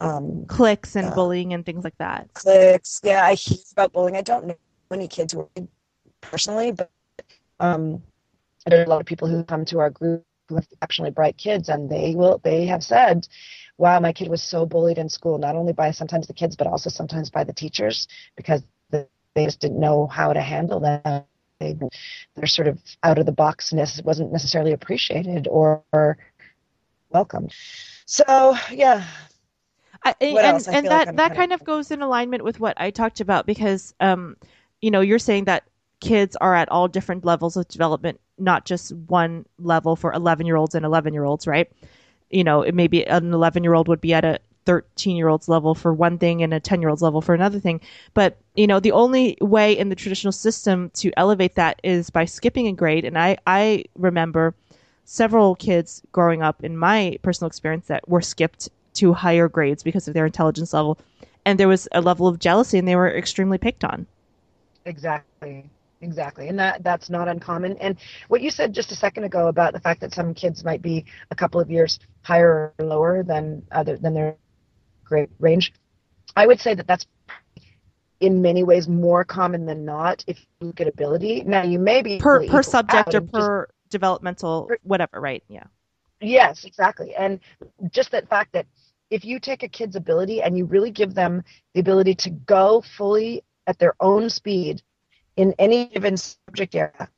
[0.00, 2.28] Um, cliques and uh, bullying and things like that.
[2.34, 3.00] Clicks.
[3.04, 3.24] yeah.
[3.24, 4.16] I hear about bullying.
[4.16, 4.56] I don't know
[4.90, 5.66] any kids who are
[6.20, 6.90] personally, but
[7.60, 8.02] um,
[8.66, 11.36] there are a lot of people who come to our group who have exceptionally bright
[11.36, 13.26] kids, and they will they have said,
[13.78, 16.66] "Wow, my kid was so bullied in school, not only by sometimes the kids, but
[16.66, 18.62] also sometimes by the teachers because
[19.34, 21.26] they just didn't know how to handle that."
[21.60, 21.76] They,
[22.34, 26.18] their sort of out of the boxness wasn't necessarily appreciated or, or
[27.10, 27.54] welcomed.
[28.06, 29.04] So yeah,
[30.04, 33.20] I, and and that like that kind of goes in alignment with what I talked
[33.20, 34.36] about because um,
[34.82, 35.64] you know you're saying that
[36.00, 40.56] kids are at all different levels of development, not just one level for 11 year
[40.56, 41.72] olds and 11 year olds, right?
[42.30, 45.48] You know, it maybe an 11 year old would be at a 13 year old's
[45.48, 47.80] level for one thing and a 10 year old's level for another thing.
[48.12, 52.24] But, you know, the only way in the traditional system to elevate that is by
[52.24, 53.04] skipping a grade.
[53.04, 54.54] And I, I remember
[55.04, 60.06] several kids growing up in my personal experience that were skipped to higher grades because
[60.06, 60.98] of their intelligence level.
[61.44, 64.06] And there was a level of jealousy and they were extremely picked on.
[64.84, 65.68] Exactly
[66.00, 67.96] exactly and that that's not uncommon and
[68.28, 71.04] what you said just a second ago about the fact that some kids might be
[71.30, 74.36] a couple of years higher or lower than other than their
[75.02, 75.72] grade range
[76.36, 77.06] i would say that that's
[78.20, 81.42] in many ways more common than not if you look at ability.
[81.44, 85.64] Now you may be per per subject or per just, developmental per, whatever right yeah.
[86.20, 87.14] Yes exactly.
[87.14, 87.40] And
[87.90, 88.66] just that fact that
[89.10, 92.80] if you take a kid's ability and you really give them the ability to go
[92.80, 94.82] fully at their own speed
[95.36, 97.08] in any given subject area,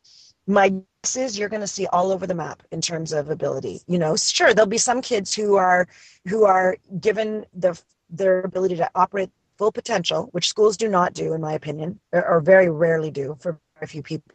[0.47, 0.69] my
[1.03, 3.81] guess is you're going to see all over the map in terms of ability.
[3.87, 5.89] You know, sure, there'll be some kids who are
[6.27, 7.81] who are given the
[8.11, 12.27] their ability to operate full potential, which schools do not do, in my opinion, or,
[12.27, 14.33] or very rarely do for very few people.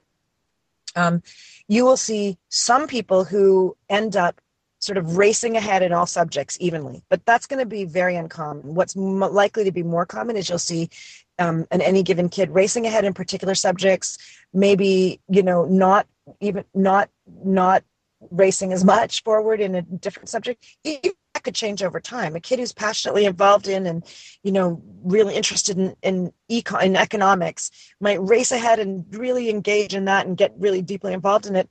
[0.96, 1.24] Um,
[1.68, 4.42] you will see some people who end up
[4.80, 7.04] sort of racing ahead in all subjects evenly.
[7.08, 8.74] But that's going to be very uncommon.
[8.74, 10.90] What's likely to be more common is you'll see
[11.38, 14.18] um, an any given kid racing ahead in particular subjects,
[14.54, 16.08] maybe you know not
[16.40, 17.10] even not
[17.44, 17.84] not
[18.30, 20.64] racing as much forward in a different subject.
[20.84, 22.36] Even that could change over time.
[22.36, 24.04] A kid who's passionately involved in and
[24.44, 29.96] you know really interested in in, econ, in economics might race ahead and really engage
[29.96, 31.70] in that and get really deeply involved in it.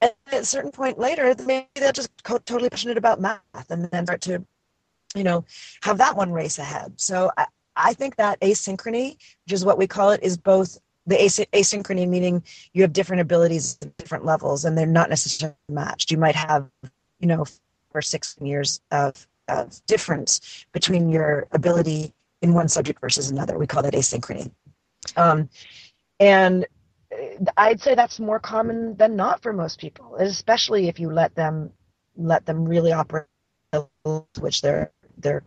[0.00, 4.06] And at a certain point later, maybe they're just totally passionate about math and then
[4.06, 4.44] start to,
[5.16, 5.44] you know,
[5.82, 6.92] have that one race ahead.
[7.00, 10.78] So I, I think that asynchrony, which is what we call it, is both
[11.08, 16.12] the asynchrony meaning you have different abilities at different levels and they're not necessarily matched.
[16.12, 16.68] You might have,
[17.18, 17.44] you know,
[17.94, 23.58] or six years of, of difference between your ability in one subject versus another.
[23.58, 24.50] We call that asynchrony.
[25.16, 25.48] Um,
[26.20, 26.66] and
[27.56, 31.70] I'd say that's more common than not for most people, especially if you let them
[32.16, 33.26] let them really operate
[34.40, 35.44] which they're they're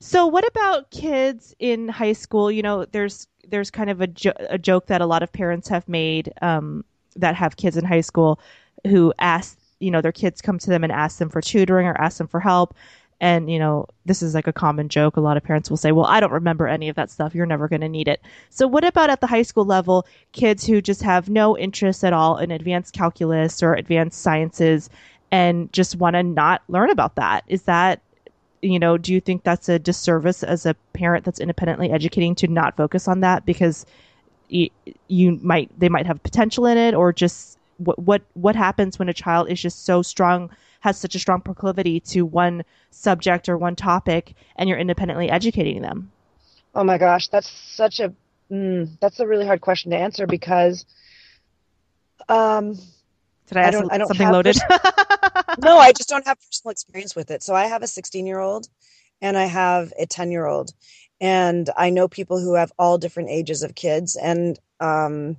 [0.00, 2.50] so what about kids in high school?
[2.50, 5.68] You know, there's there's kind of a, jo- a joke that a lot of parents
[5.68, 6.84] have made um,
[7.16, 8.40] that have kids in high school
[8.86, 12.00] who ask, you know, their kids come to them and ask them for tutoring or
[12.00, 12.74] ask them for help.
[13.20, 15.16] And, you know, this is like a common joke.
[15.16, 17.34] A lot of parents will say, well, I don't remember any of that stuff.
[17.34, 18.20] You're never going to need it.
[18.50, 22.12] So, what about at the high school level, kids who just have no interest at
[22.12, 24.90] all in advanced calculus or advanced sciences
[25.30, 27.44] and just want to not learn about that?
[27.46, 28.00] Is that
[28.60, 32.46] you know, do you think that's a disservice as a parent that's independently educating to
[32.46, 33.84] not focus on that because
[34.48, 39.08] you, might they might have potential in it or just what what what happens when
[39.08, 43.56] a child is just so strong has such a strong proclivity to one subject or
[43.56, 46.10] one topic and you're independently educating them?
[46.74, 48.12] Oh my gosh, that's such a
[48.50, 50.84] mm, that's a really hard question to answer because
[52.28, 52.76] um
[53.46, 54.56] did I, I don't, I don't something loaded?
[55.58, 57.42] no, I just don't have personal experience with it.
[57.42, 58.68] So I have a 16 year old
[59.20, 60.72] and I have a 10 year old.
[61.20, 64.16] And I know people who have all different ages of kids.
[64.16, 65.36] And um,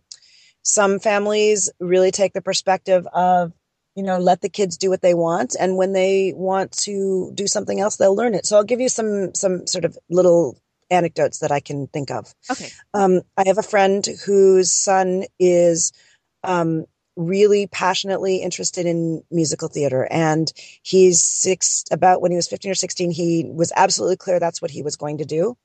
[0.63, 3.53] some families really take the perspective of,
[3.95, 5.55] you know, let the kids do what they want.
[5.59, 8.45] And when they want to do something else, they'll learn it.
[8.45, 10.57] So I'll give you some, some sort of little
[10.89, 12.33] anecdotes that I can think of.
[12.49, 12.69] Okay.
[12.93, 15.91] Um, I have a friend whose son is
[16.43, 22.71] um, really passionately interested in musical theater and he's six about when he was 15
[22.71, 25.55] or 16 he was absolutely clear that's what he was going to do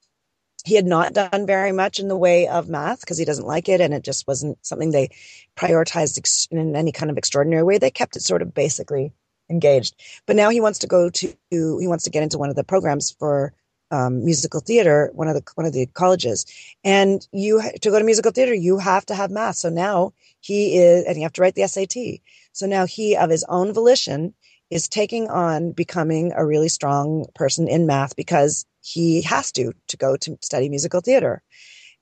[0.64, 3.68] he had not done very much in the way of math because he doesn't like
[3.68, 5.09] it and it just wasn't something they
[5.57, 9.12] prioritized in any kind of extraordinary way they kept it sort of basically
[9.51, 9.94] engaged
[10.27, 12.64] but now he wants to go to he wants to get into one of the
[12.64, 13.55] programs for
[13.90, 16.47] um, musical theater, one of the one of the colleges,
[16.85, 19.57] and you to go to musical theater, you have to have math.
[19.57, 22.21] So now he is, and you have to write the SAT.
[22.53, 24.35] So now he, of his own volition,
[24.71, 29.96] is taking on becoming a really strong person in math because he has to to
[29.96, 31.42] go to study musical theater,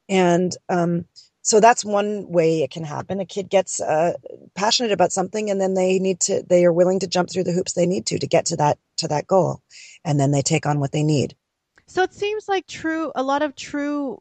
[0.09, 1.05] and um,
[1.43, 3.21] so that's one way it can happen.
[3.21, 4.15] A kid gets uh,
[4.55, 7.53] passionate about something, and then they need to they are willing to jump through the
[7.53, 9.63] hoops they need to to get to that to that goal,
[10.05, 11.37] and then they take on what they need.
[11.87, 14.21] So it seems like true a lot of true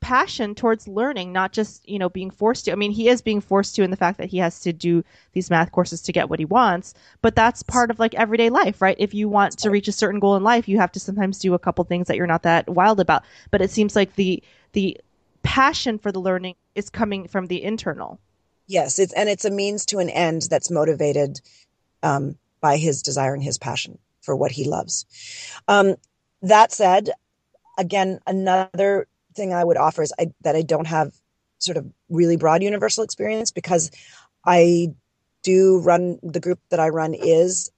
[0.00, 2.72] passion towards learning, not just, you know, being forced to.
[2.72, 5.04] I mean, he is being forced to in the fact that he has to do
[5.32, 8.80] these math courses to get what he wants, but that's part of like everyday life,
[8.80, 8.96] right?
[8.98, 11.54] If you want to reach a certain goal in life, you have to sometimes do
[11.54, 13.22] a couple things that you're not that wild about.
[13.50, 14.98] But it seems like the the
[15.42, 18.20] passion for the learning is coming from the internal.
[18.66, 21.40] Yes, it's and it's a means to an end that's motivated
[22.02, 25.06] um, by his desire and his passion for what he loves.
[25.68, 25.96] Um,
[26.42, 27.10] that said,
[27.78, 31.12] again, another thing I would offer is I, that I don't have
[31.58, 33.90] sort of really broad universal experience because
[34.44, 34.88] I
[35.42, 37.70] do run the group that I run is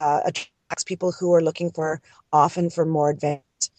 [0.00, 3.72] uh, attracts people who are looking for often for more advanced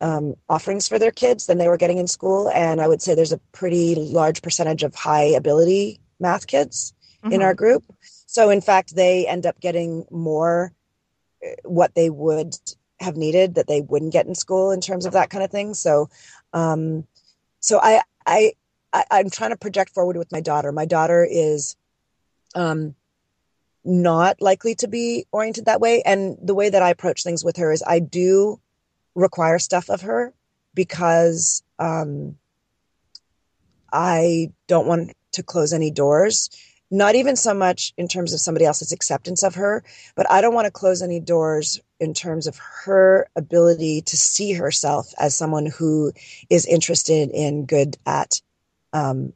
[0.00, 2.50] um, offerings for their kids than they were getting in school.
[2.50, 7.32] And I would say there's a pretty large percentage of high ability math kids mm-hmm.
[7.32, 7.84] in our group.
[8.26, 10.72] So in fact, they end up getting more
[11.44, 12.54] uh, what they would
[13.00, 15.74] have needed that they wouldn't get in school in terms of that kind of thing.
[15.74, 16.08] So,
[16.52, 17.06] um,
[17.60, 18.52] so I, I,
[18.92, 20.72] I I'm trying to project forward with my daughter.
[20.72, 21.76] My daughter is,
[22.54, 22.94] um,
[23.84, 26.02] not likely to be oriented that way.
[26.02, 28.60] And the way that I approach things with her is I do
[29.14, 30.34] require stuff of her
[30.74, 32.36] because, um,
[33.92, 36.50] I don't want to close any doors
[36.90, 39.82] not even so much in terms of somebody else's acceptance of her,
[40.14, 44.52] but I don't want to close any doors in terms of her ability to see
[44.52, 46.12] herself as someone who
[46.48, 48.40] is interested in good at
[48.92, 49.32] um,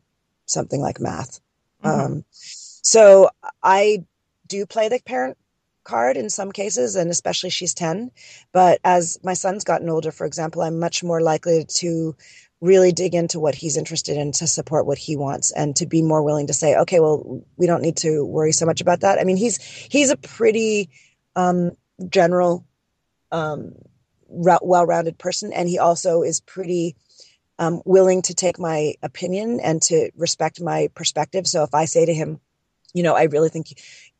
[0.47, 1.41] something like math.
[1.83, 2.01] Mm-hmm.
[2.01, 3.31] Um, so
[3.63, 4.05] I
[4.47, 5.37] do play the parent
[5.85, 8.11] card in some cases, and especially she's 10.
[8.53, 12.17] But as my son's gotten older, for example, I'm much more likely to
[12.61, 16.03] really dig into what he's interested in to support what he wants and to be
[16.03, 19.19] more willing to say okay well we don't need to worry so much about that.
[19.19, 20.91] I mean he's he's a pretty
[21.37, 21.73] um,
[22.09, 22.67] general
[23.33, 23.75] um,
[24.29, 26.97] well-rounded person and he also is pretty
[27.59, 31.47] um, willing to take my opinion and to respect my perspective.
[31.47, 32.41] So if i say to him
[32.93, 33.69] you know i really think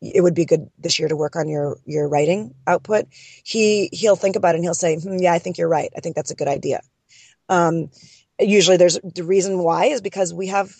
[0.01, 3.05] it would be good this year to work on your your writing output
[3.43, 5.91] he he'll think about it and he'll say hmm, yeah i think you're right.
[5.95, 6.81] I think that's a good idea.
[7.49, 7.89] Um,
[8.41, 10.73] usually there's the reason why is because we have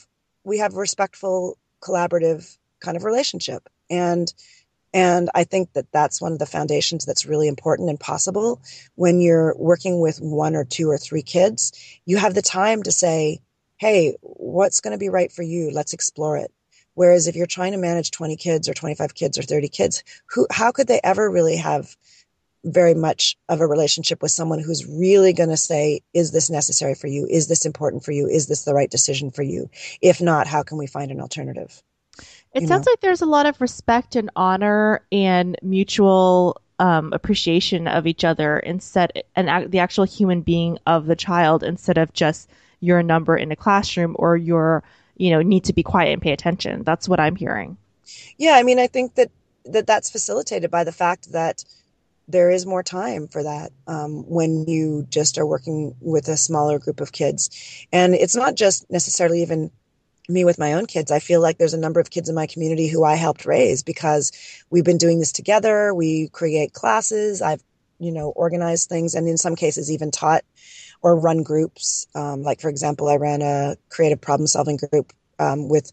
[0.44, 3.68] we have respectful collaborative kind of relationship.
[3.90, 4.32] And
[4.94, 8.62] and i think that that's one of the foundations that's really important and possible
[8.96, 11.72] when you're working with one or two or three kids.
[12.06, 13.40] You have the time to say
[13.78, 15.72] hey what's going to be right for you?
[15.72, 16.52] Let's explore it.
[16.94, 20.46] Whereas if you're trying to manage 20 kids or 25 kids or 30 kids who
[20.52, 21.96] how could they ever really have
[22.64, 26.96] very much of a relationship with someone who's really going to say, is this necessary
[26.96, 27.26] for you?
[27.30, 28.28] Is this important for you?
[28.28, 29.70] Is this the right decision for you?
[30.02, 31.82] If not, how can we find an alternative?
[32.54, 32.92] It you sounds know?
[32.92, 38.60] like there's a lot of respect and honor and mutual um, appreciation of each other
[38.60, 42.50] instead, and the actual human being of the child instead of just
[42.80, 44.84] your number in a classroom or your,
[45.16, 46.84] you know, need to be quiet and pay attention.
[46.84, 47.78] That's what I'm hearing.
[48.38, 49.32] Yeah, I mean, I think that
[49.66, 51.64] that that's facilitated by the fact that
[52.32, 56.80] there is more time for that um, when you just are working with a smaller
[56.80, 57.50] group of kids.
[57.92, 59.72] And it's not just necessarily even
[60.30, 61.12] me with my own kids.
[61.12, 63.84] I feel like there's a number of kids in my community who I helped raise
[63.84, 64.32] because
[64.70, 65.94] we've been doing this together.
[65.94, 67.42] We create classes.
[67.42, 67.64] I've,
[68.00, 70.44] you know, organized things and in some cases even taught
[71.02, 72.08] or run groups.
[72.16, 75.92] Um, like, for example, I ran a creative problem solving group um, with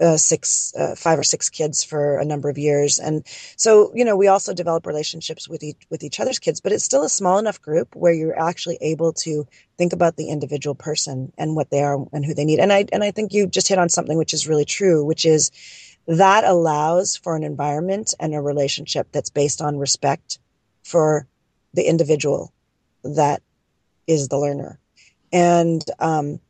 [0.00, 3.26] uh, six, uh, five or six kids for a number of years, and
[3.56, 6.60] so you know we also develop relationships with each with each other's kids.
[6.60, 9.46] But it's still a small enough group where you're actually able to
[9.78, 12.60] think about the individual person and what they are and who they need.
[12.60, 15.24] And I and I think you just hit on something which is really true, which
[15.24, 15.50] is
[16.06, 20.38] that allows for an environment and a relationship that's based on respect
[20.84, 21.26] for
[21.74, 22.52] the individual
[23.02, 23.42] that
[24.06, 24.78] is the learner,
[25.32, 26.40] and um,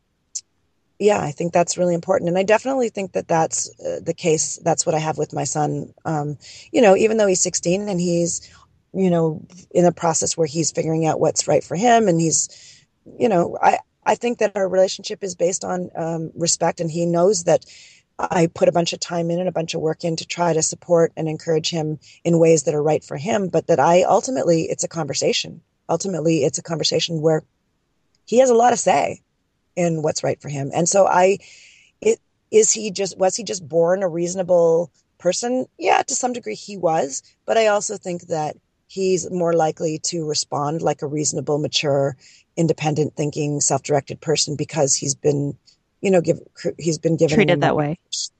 [0.98, 2.28] yeah, I think that's really important.
[2.28, 4.58] And I definitely think that that's uh, the case.
[4.62, 5.92] That's what I have with my son.
[6.04, 6.38] Um,
[6.72, 8.50] you know, even though he's 16 and he's,
[8.94, 12.84] you know, in a process where he's figuring out what's right for him and he's,
[13.18, 17.04] you know, I, I think that our relationship is based on um, respect and he
[17.04, 17.66] knows that
[18.18, 20.54] I put a bunch of time in and a bunch of work in to try
[20.54, 24.04] to support and encourage him in ways that are right for him, but that I
[24.04, 25.60] ultimately, it's a conversation.
[25.90, 27.44] Ultimately, it's a conversation where
[28.24, 29.20] he has a lot to say
[29.76, 30.70] in what's right for him.
[30.74, 31.38] And so I,
[32.00, 32.18] it
[32.50, 35.66] is he just was he just born a reasonable person?
[35.78, 38.56] Yeah, to some degree he was, but I also think that
[38.88, 42.16] he's more likely to respond like a reasonable, mature,
[42.56, 45.56] independent thinking, self-directed person because he's been,
[46.00, 46.40] you know, give
[46.78, 47.98] he's been given treated that way.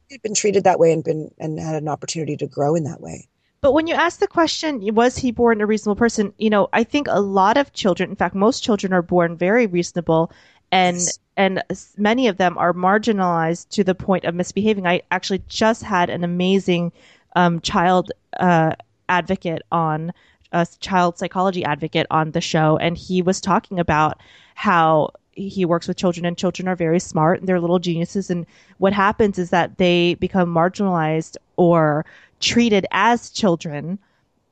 [0.09, 3.01] He's been treated that way and been and had an opportunity to grow in that
[3.01, 3.28] way.
[3.61, 6.32] But when you ask the question, was he born a reasonable person?
[6.39, 9.66] You know, I think a lot of children, in fact, most children are born very
[9.66, 10.30] reasonable
[10.70, 11.18] and yes.
[11.37, 11.62] And
[11.97, 14.87] many of them are marginalized to the point of misbehaving.
[14.87, 16.93] I actually just had an amazing
[17.34, 18.74] um, child uh,
[19.09, 20.12] advocate on
[20.53, 24.20] a child psychology advocate on the show, and he was talking about
[24.55, 28.47] how he works with children and children are very smart and they're little geniuses and
[28.78, 32.07] what happens is that they become marginalized or
[32.41, 33.99] treated as children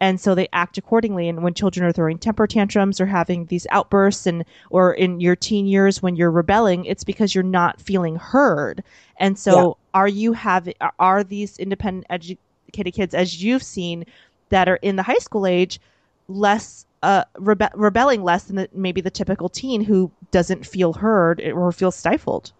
[0.04, 1.30] and so they act accordingly.
[1.30, 5.34] And when children are throwing temper tantrums or having these outbursts and or in your
[5.34, 8.84] teen years when you're rebelling it's because you're not feeling heard.
[9.16, 10.00] And so yeah.
[10.00, 14.04] are you having are these independent educated kids as you've seen
[14.50, 15.80] that are in the high school age
[16.28, 21.40] less uh, rebe- rebelling less than the, maybe the typical teen who doesn't feel heard
[21.40, 22.52] or feels stifled?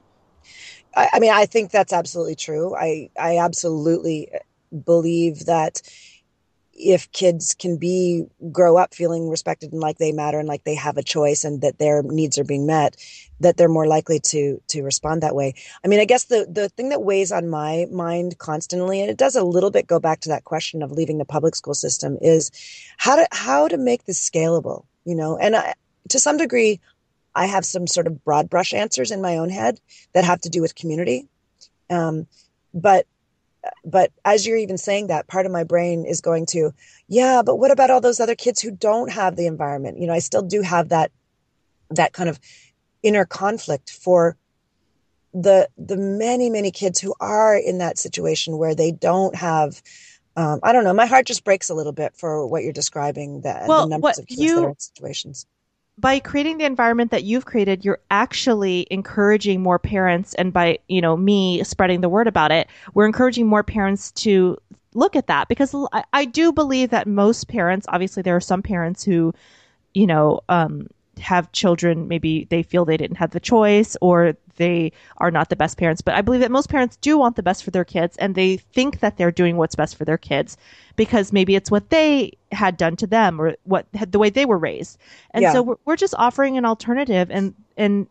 [0.97, 2.75] I, I mean i think that's absolutely true.
[2.75, 4.31] I i absolutely
[4.87, 5.83] believe that
[6.77, 10.75] if kids can be grow up feeling respected and like they matter and like they
[10.75, 12.97] have a choice and that their needs are being met
[13.41, 15.55] that they're more likely to to respond that way.
[15.85, 19.17] I mean i guess the the thing that weighs on my mind constantly and it
[19.17, 22.19] does a little bit go back to that question of leaving the public school system
[22.21, 22.51] is
[22.99, 25.37] how to how to make this scalable you know?
[25.39, 25.75] And I,
[26.11, 26.81] to some degree
[27.35, 29.81] i have some sort of broad brush answers in my own head
[30.13, 31.27] that have to do with community.
[31.91, 32.27] Um,
[32.73, 33.07] but
[33.85, 36.73] but as you're even saying that part of my brain is going to
[37.09, 40.13] yeah but what about all those other kids who don't have the environment you know
[40.13, 41.11] i still do have that
[41.91, 42.39] that kind of
[43.03, 44.37] inner conflict for
[45.33, 49.83] the the many many kids who are in that situation where they don't have
[50.37, 50.93] um, I don't know.
[50.93, 53.43] My heart just breaks a little bit for what you're describing.
[53.43, 55.47] The, well, the numbers of kids you that are in situations.
[55.97, 61.01] By creating the environment that you've created, you're actually encouraging more parents, and by you
[61.01, 64.59] know me spreading the word about it, we're encouraging more parents to
[64.95, 65.49] look at that.
[65.49, 69.33] Because I, I do believe that most parents, obviously, there are some parents who,
[69.93, 70.89] you know, um,
[71.19, 72.09] have children.
[72.09, 76.01] Maybe they feel they didn't have the choice, or they are not the best parents.
[76.03, 78.57] But I believe that most parents do want the best for their kids, and they
[78.57, 80.57] think that they're doing what's best for their kids
[80.97, 84.59] because maybe it's what they had done to them or what the way they were
[84.59, 84.99] raised.
[85.33, 85.53] And Yeah.
[85.53, 88.07] so we're, we're just offering an alternative, and and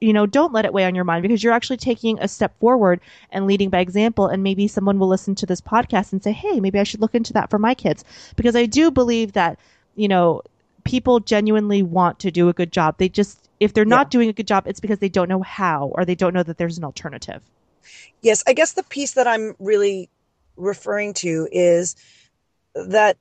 [0.00, 2.58] you know, don't let it weigh on your mind because you're actually taking a step
[2.60, 3.00] forward
[3.30, 4.26] and leading by example.
[4.26, 7.14] And maybe someone will listen to this podcast and say, hey, maybe I should look
[7.14, 8.04] into that for my kids.
[8.36, 9.58] Because I do believe that,
[9.94, 10.42] you know,
[10.86, 12.96] people genuinely want to do a good job.
[12.98, 15.92] They just, if they're not doing a good job, it's because they don't know how
[15.94, 17.42] or they don't know that there's an alternative.
[18.22, 20.08] Yes, I guess the piece that I'm really
[20.56, 21.96] referring to is
[22.74, 23.16] that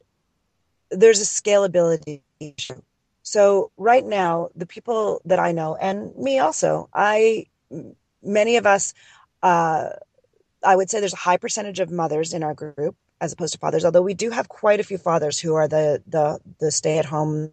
[0.89, 2.81] there's a scalability issue.
[3.23, 7.47] So right now, the people that I know, and me also, I
[8.21, 8.93] many of us,
[9.41, 9.89] uh,
[10.63, 13.59] I would say there's a high percentage of mothers in our group as opposed to
[13.59, 13.85] fathers.
[13.85, 17.05] Although we do have quite a few fathers who are the the the stay at
[17.05, 17.51] home,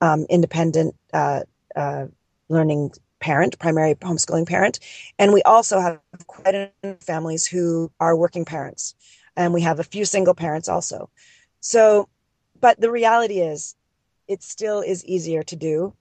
[0.00, 1.40] um, independent uh,
[1.76, 2.06] uh,
[2.48, 4.78] learning parent, primary homeschooling parent,
[5.18, 8.94] and we also have quite a few families who are working parents,
[9.36, 11.10] and we have a few single parents also.
[11.60, 12.08] So,
[12.60, 13.76] but the reality is,
[14.28, 15.94] it still is easier to do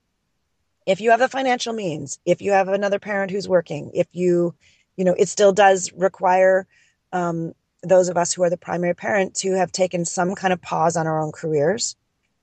[0.90, 4.56] if you have the financial means, if you have another parent who's working, if you,
[4.98, 6.66] you know, it still does require
[7.14, 10.62] um, those of us who are the primary parents who have taken some kind of
[10.62, 11.96] pause on our own careers.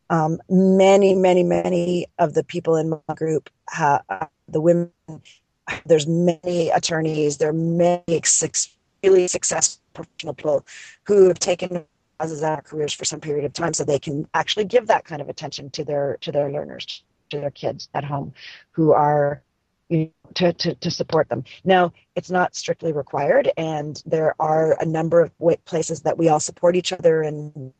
[0.08, 4.90] Um, many, many, many of the people in my group, ha- uh, the women,
[5.84, 8.70] there's many attorneys, there are many suc-
[9.02, 10.66] really successful professional people
[11.04, 11.84] who have taken
[12.18, 15.04] pauses on their careers for some period of time so they can actually give that
[15.04, 18.32] kind of attention to their to their learners, to their kids at home,
[18.72, 19.42] who are
[19.88, 21.44] you know, to, to, to support them.
[21.64, 25.32] Now, it's not strictly required, and there are a number of
[25.64, 27.72] places that we all support each other, and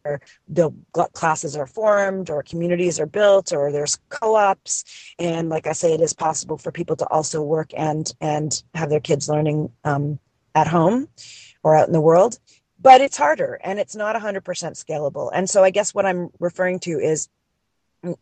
[0.49, 0.73] the
[1.13, 4.85] classes are formed, or communities are built, or there's co-ops.
[5.19, 8.91] And like I say, it is possible for people to also work and and have
[8.91, 10.19] their kids learning um,
[10.55, 11.09] at home
[11.63, 12.39] or out in the world.
[12.81, 15.31] But it's harder, and it's not 100% scalable.
[15.33, 17.29] And so, I guess what I'm referring to is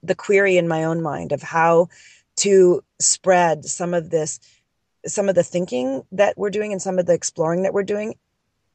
[0.03, 1.89] the query in my own mind of how
[2.37, 4.41] to spread some of this
[5.07, 8.15] some of the thinking that we're doing and some of the exploring that we're doing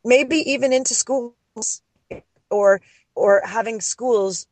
[0.05, 1.81] maybe even into schools
[2.49, 2.81] or
[3.15, 4.47] or having schools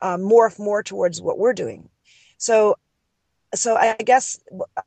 [0.00, 1.88] uh, morph more towards what we're doing.
[2.38, 2.76] So
[3.54, 4.40] so i guess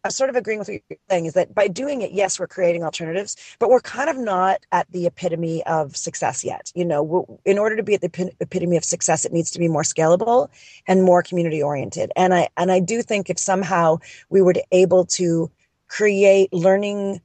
[0.04, 2.48] i'm sort of agreeing with what you're saying is that by doing it yes we're
[2.48, 6.72] creating alternatives but we're kind of not at the epitome of success yet.
[6.76, 9.68] You know in order to be at the epitome of success it needs to be
[9.68, 10.50] more scalable
[10.88, 13.98] and more community oriented and i and i do think if somehow
[14.30, 15.50] we were to able to
[15.88, 17.22] create learning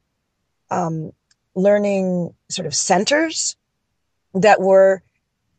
[0.69, 1.13] um,
[1.55, 3.55] learning sort of centers
[4.33, 5.01] that were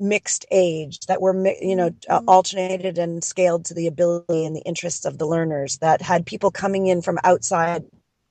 [0.01, 4.63] mixed age that were you know uh, alternated and scaled to the ability and the
[4.63, 7.85] interests of the learners that had people coming in from outside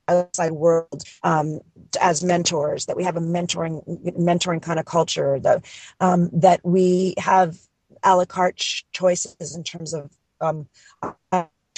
[0.08, 1.60] outside world um,
[2.00, 3.82] as mentors that we have a mentoring
[4.18, 5.64] mentoring kind of culture that
[6.00, 7.58] um, that we have
[8.02, 10.10] a la carte choices in terms of
[10.40, 10.66] um,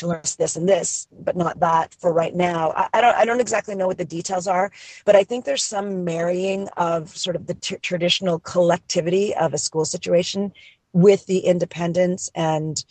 [0.01, 2.72] to learn this and this, but not that for right now.
[2.76, 4.70] I, I, don't I don't exactly know what the details are,
[5.05, 9.59] but I think there's some marrying of sort of the t- traditional collectivity of a
[9.59, 10.53] school situation
[10.92, 12.84] with the independence and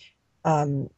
[0.45, 0.89] um,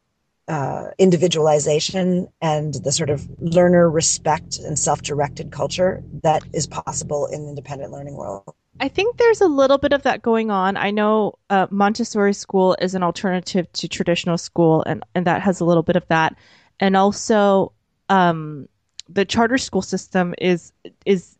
[0.48, 7.44] uh, individualization and the sort of learner respect and self-directed culture that is possible in
[7.44, 8.54] the independent learning world.
[8.80, 10.78] I think there's a little bit of that going on.
[10.78, 15.60] I know uh, Montessori school is an alternative to traditional school, and, and that has
[15.60, 16.36] a little bit of that.
[16.80, 17.74] And also,
[18.10, 18.68] um,
[19.10, 20.72] the charter school system is
[21.06, 21.38] is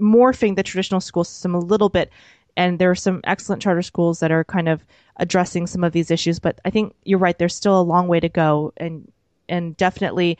[0.00, 2.10] morphing the traditional school system a little bit.
[2.56, 4.84] And there are some excellent charter schools that are kind of
[5.16, 6.38] addressing some of these issues.
[6.38, 7.38] But I think you're right.
[7.38, 9.10] There's still a long way to go, and
[9.48, 10.38] and definitely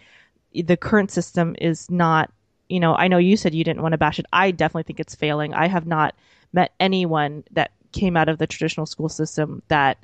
[0.55, 2.31] the current system is not
[2.73, 4.25] you know, I know you said you didn't want to bash it.
[4.33, 5.53] I definitely think it's failing.
[5.53, 6.15] I have not
[6.55, 9.99] met anyone that came out of the traditional school system that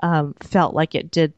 [0.00, 1.32] um, felt like it did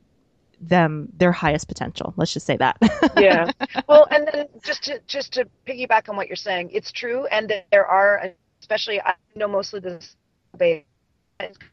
[0.61, 2.13] them their highest potential.
[2.19, 2.77] Let's just say that.
[3.17, 3.51] yeah.
[3.89, 7.51] Well, and then just to just to piggyback on what you're saying, it's true, and
[7.71, 10.17] there are, especially I know mostly this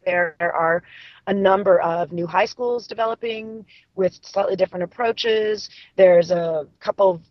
[0.05, 0.83] there are
[1.27, 5.69] a number of new high schools developing with slightly different approaches.
[5.97, 7.21] There's a couple of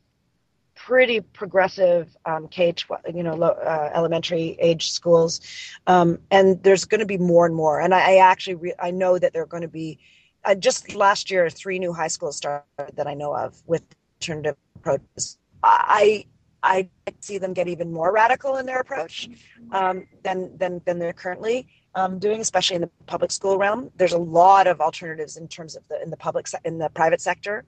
[0.86, 2.74] pretty progressive um, K,
[3.14, 5.40] you know, low, uh, elementary age schools,
[5.86, 7.80] um, and there's going to be more and more.
[7.80, 9.98] And I, I actually re- I know that there are going to be.
[10.42, 12.64] Uh, just last year, three new high schools started
[12.94, 13.82] that I know of with
[14.18, 15.36] alternative approaches.
[15.62, 16.24] I
[16.62, 16.88] I
[17.20, 19.28] see them get even more radical in their approach
[19.72, 23.90] um, than than than they're currently um, doing, especially in the public school realm.
[23.96, 26.88] There's a lot of alternatives in terms of the in the public se- in the
[26.88, 27.66] private sector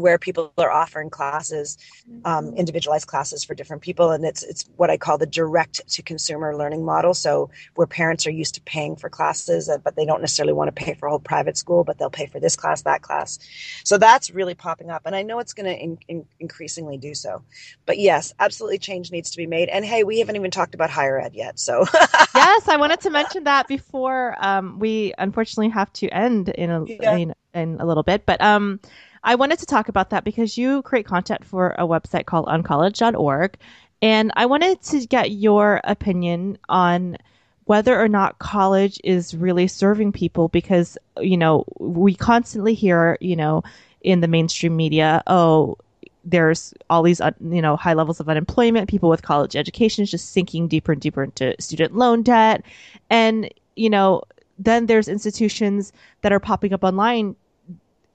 [0.00, 1.78] where people are offering classes,
[2.24, 2.56] um, mm-hmm.
[2.56, 6.56] individualized classes for different people, and it's it's what I call the direct to consumer
[6.56, 7.14] learning model.
[7.14, 10.74] So where parents are used to paying for classes, uh, but they don't necessarily want
[10.74, 13.38] to pay for a whole private school, but they'll pay for this class, that class.
[13.84, 17.14] So that's really popping up, and I know it's going to in, in, increasingly do
[17.14, 17.42] so.
[17.86, 19.68] But yes, absolutely, change needs to be made.
[19.68, 21.58] And hey, we haven't even talked about higher ed yet.
[21.58, 21.84] So
[22.34, 26.84] yes, I wanted to mention that before um, we unfortunately have to end in a
[26.84, 27.16] yeah.
[27.16, 28.80] in, in a little bit, but um
[29.22, 33.56] I wanted to talk about that because you create content for a website called uncollege.org.
[34.02, 37.18] And I wanted to get your opinion on
[37.64, 43.36] whether or not college is really serving people because, you know, we constantly hear, you
[43.36, 43.62] know,
[44.00, 45.76] in the mainstream media, oh,
[46.24, 50.68] there's all these, you know, high levels of unemployment, people with college educations just sinking
[50.68, 52.62] deeper and deeper into student loan debt.
[53.10, 54.22] And, you know,
[54.58, 55.92] then there's institutions
[56.22, 57.36] that are popping up online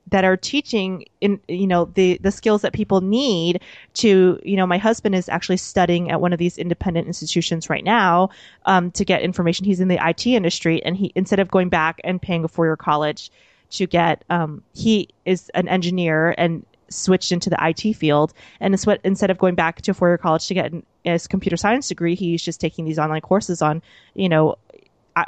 [0.07, 3.61] that are teaching in you know the the skills that people need
[3.93, 7.83] to you know my husband is actually studying at one of these independent institutions right
[7.83, 8.29] now
[8.65, 9.65] um, to get information.
[9.65, 12.65] He's in the IT industry and he instead of going back and paying a four
[12.65, 13.31] year college
[13.71, 18.31] to get um, he is an engineer and switched into the IT field.
[18.59, 20.71] And instead of going back to a four year college to get
[21.03, 23.81] his computer science degree he's just taking these online courses on
[24.15, 24.55] you know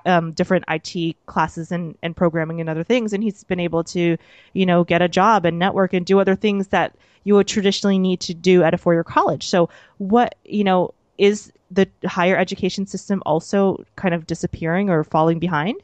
[0.05, 3.13] um, different IT classes and, and programming and other things.
[3.13, 4.17] And he's been able to,
[4.53, 7.99] you know, get a job and network and do other things that you would traditionally
[7.99, 9.47] need to do at a four year college.
[9.47, 15.39] So, what, you know, is the higher education system also kind of disappearing or falling
[15.39, 15.81] behind?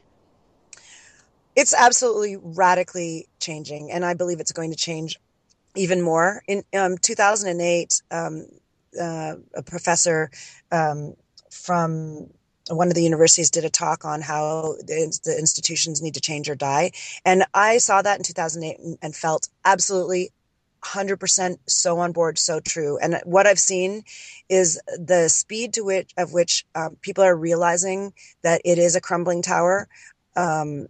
[1.56, 3.92] It's absolutely radically changing.
[3.92, 5.20] And I believe it's going to change
[5.76, 6.42] even more.
[6.48, 8.46] In um, 2008, um,
[9.00, 10.30] uh, a professor
[10.70, 11.14] um,
[11.50, 12.28] from
[12.70, 16.48] one of the universities did a talk on how the, the, institutions need to change
[16.48, 16.92] or die.
[17.24, 20.30] And I saw that in 2008 and felt absolutely
[20.82, 22.98] 100% so on board, so true.
[22.98, 24.04] And what I've seen
[24.48, 28.12] is the speed to which of which um, people are realizing
[28.42, 29.88] that it is a crumbling tower
[30.36, 30.88] um,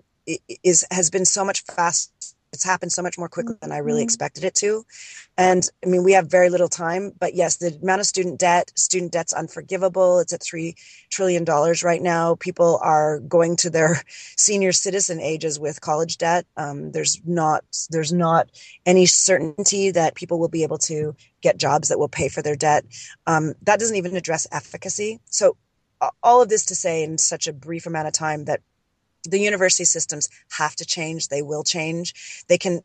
[0.63, 2.13] is has been so much fast
[2.55, 4.05] it's happened so much more quickly than I really mm-hmm.
[4.05, 4.85] expected it to.
[5.37, 8.73] And I mean, we have very little time, but yes, the amount of student debt,
[8.77, 10.21] student debt's unforgivable.
[10.21, 10.75] It's at $3
[11.11, 12.37] trillion right now.
[12.37, 14.01] People are going to their
[14.37, 16.47] senior citizen ages with college debt.
[16.57, 18.51] Um, there's not, there's not
[18.87, 22.57] any certainty that people will be able to get jobs that will pay for their
[22.57, 22.85] debt.
[23.27, 25.21] Um, that doesn't even address efficacy.
[25.27, 25.57] So
[26.23, 28.61] all of this to say in such a brief amount of time that
[29.25, 31.29] the university systems have to change.
[31.29, 32.45] They will change.
[32.49, 32.81] They can,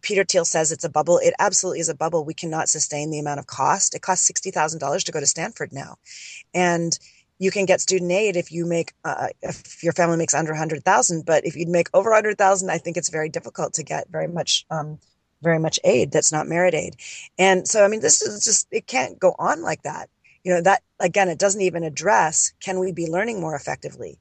[0.00, 1.18] Peter Thiel says it's a bubble.
[1.18, 2.24] It absolutely is a bubble.
[2.24, 3.94] We cannot sustain the amount of cost.
[3.94, 5.96] It costs $60,000 to go to Stanford now.
[6.54, 6.98] And
[7.38, 11.24] you can get student aid if you make, uh, if your family makes under 100,000.
[11.24, 14.64] But if you make over 100,000, I think it's very difficult to get very much,
[14.70, 14.98] um,
[15.42, 16.96] very much aid that's not merit aid.
[17.38, 20.08] And so, I mean, this is just, it can't go on like that.
[20.44, 24.18] You know, that again, it doesn't even address can we be learning more effectively?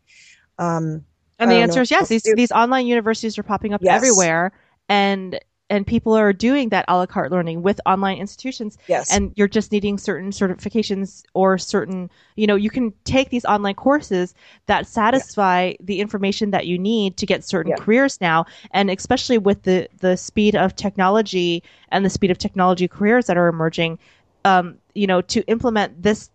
[0.57, 1.05] Um,
[1.41, 1.81] and the answer know.
[1.83, 2.07] is yes.
[2.07, 3.95] These these online universities are popping up yes.
[3.95, 4.51] everywhere,
[4.87, 5.39] and
[5.71, 8.77] and people are doing that a la carte learning with online institutions.
[8.87, 9.09] Yes.
[9.09, 13.75] And you're just needing certain certifications or certain, you know, you can take these online
[13.75, 14.35] courses
[14.65, 15.75] that satisfy yeah.
[15.79, 17.77] the information that you need to get certain yeah.
[17.77, 18.45] careers now.
[18.71, 23.37] And especially with the, the speed of technology and the speed of technology careers that
[23.37, 23.97] are emerging,
[24.43, 26.29] um, you know, to implement this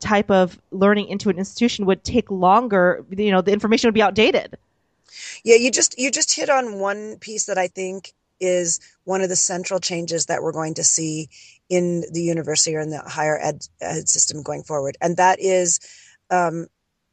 [0.00, 4.02] type of learning into an institution would take longer you know the information would be
[4.02, 4.56] outdated
[5.44, 9.28] yeah you just you just hit on one piece that i think is one of
[9.28, 11.28] the central changes that we're going to see
[11.68, 15.80] in the university or in the higher ed, ed system going forward and that is
[16.30, 16.66] um,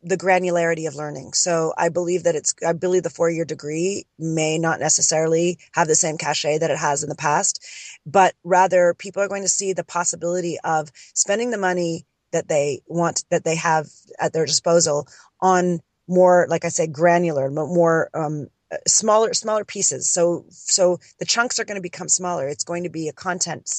[0.06, 1.34] the granularity of learning.
[1.34, 5.88] So I believe that it's, I believe the four year degree may not necessarily have
[5.88, 7.60] the same cachet that it has in the past,
[8.06, 12.06] but rather people are going to see the possibility of spending the money
[12.36, 13.88] that they want that they have
[14.20, 15.08] at their disposal
[15.42, 18.48] on more like i said granular more um,
[18.88, 20.10] smaller smaller pieces.
[20.10, 22.48] So so the chunks are going to become smaller.
[22.48, 23.70] It's going to be a content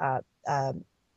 [0.00, 0.72] uh, uh,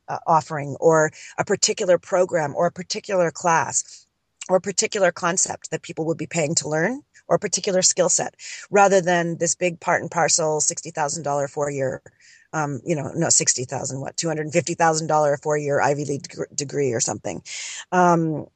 [0.08, 4.06] uh, offering or a particular program or a particular class
[4.48, 8.08] or a particular concept that people would be paying to learn or a particular skill
[8.08, 8.36] set
[8.70, 12.02] rather than this big part and parcel $60000 four year
[12.56, 17.42] um, you know, no, 60,000, what, $250,000 four year Ivy League degree or something.
[17.92, 18.46] Um,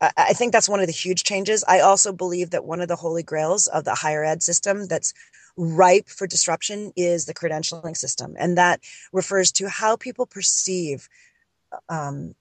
[0.00, 1.62] I, I think that's one of the huge changes.
[1.68, 5.14] I also believe that one of the holy grails of the higher ed system that's
[5.56, 8.34] ripe for disruption is the credentialing system.
[8.36, 8.80] And that
[9.12, 11.08] refers to how people perceive
[11.88, 12.34] um,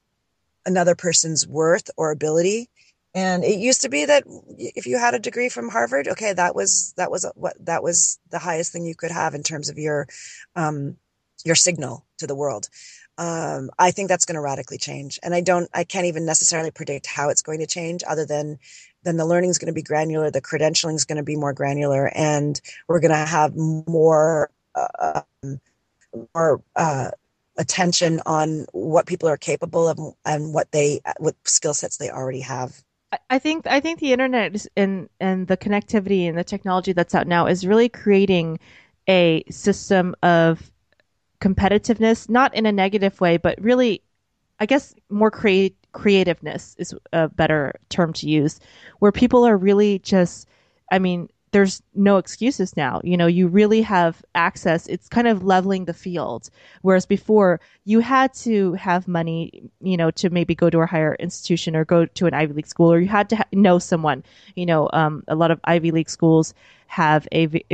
[0.66, 2.70] another person's worth or ability
[3.16, 4.24] and it used to be that
[4.57, 8.20] if you had a degree from harvard okay that was that was what that was
[8.30, 10.07] the highest thing you could have in terms of your
[10.55, 10.97] um,
[11.45, 12.70] your signal to the world.
[13.18, 15.20] Um, i think that's going to radically change.
[15.24, 18.60] And i don't i can't even necessarily predict how it's going to change other than
[19.03, 21.53] then the learning is going to be granular the credentialing is going to be more
[21.53, 25.22] granular and we're going to have more uh,
[26.34, 27.12] more uh,
[27.57, 32.41] attention on what people are capable of and what they what skill sets they already
[32.41, 32.82] have
[33.30, 37.28] I think I think the internet and and the connectivity and the technology that's out
[37.28, 38.60] now is really creating
[39.07, 40.72] a system of
[41.41, 44.03] competitiveness, not in a negative way, but really,
[44.60, 48.60] I guess more create creativeness is a better term to use,
[48.99, 50.47] where people are really just,
[50.91, 53.02] I mean, there's no excuses now.
[53.04, 54.88] You know, you really have access.
[54.88, 56.50] It's kind of leveling the field.
[56.82, 61.16] Whereas before, you had to have money, you know, to maybe go to a higher
[61.16, 64.24] institution or go to an Ivy League school, or you had to ha- know someone.
[64.56, 66.54] You know, um, a lot of Ivy League schools
[66.88, 67.66] have a, v-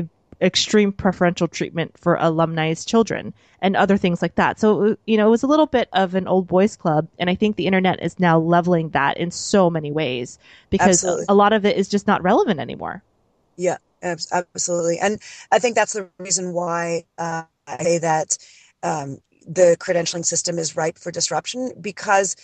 [0.42, 4.60] extreme preferential treatment for alumni's children and other things like that.
[4.60, 7.08] So, you know, it was a little bit of an old boys club.
[7.18, 10.38] And I think the internet is now leveling that in so many ways
[10.70, 11.26] because Absolutely.
[11.30, 13.02] a lot of it is just not relevant anymore.
[13.58, 15.00] Yeah, absolutely.
[15.00, 15.20] And
[15.52, 18.38] I think that's the reason why uh, I say that
[18.84, 22.36] um, the credentialing system is ripe for disruption because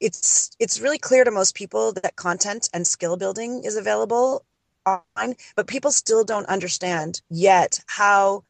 [0.00, 4.44] it's it's really clear to most people that content and skill building is available
[4.86, 8.44] online, but people still don't understand yet how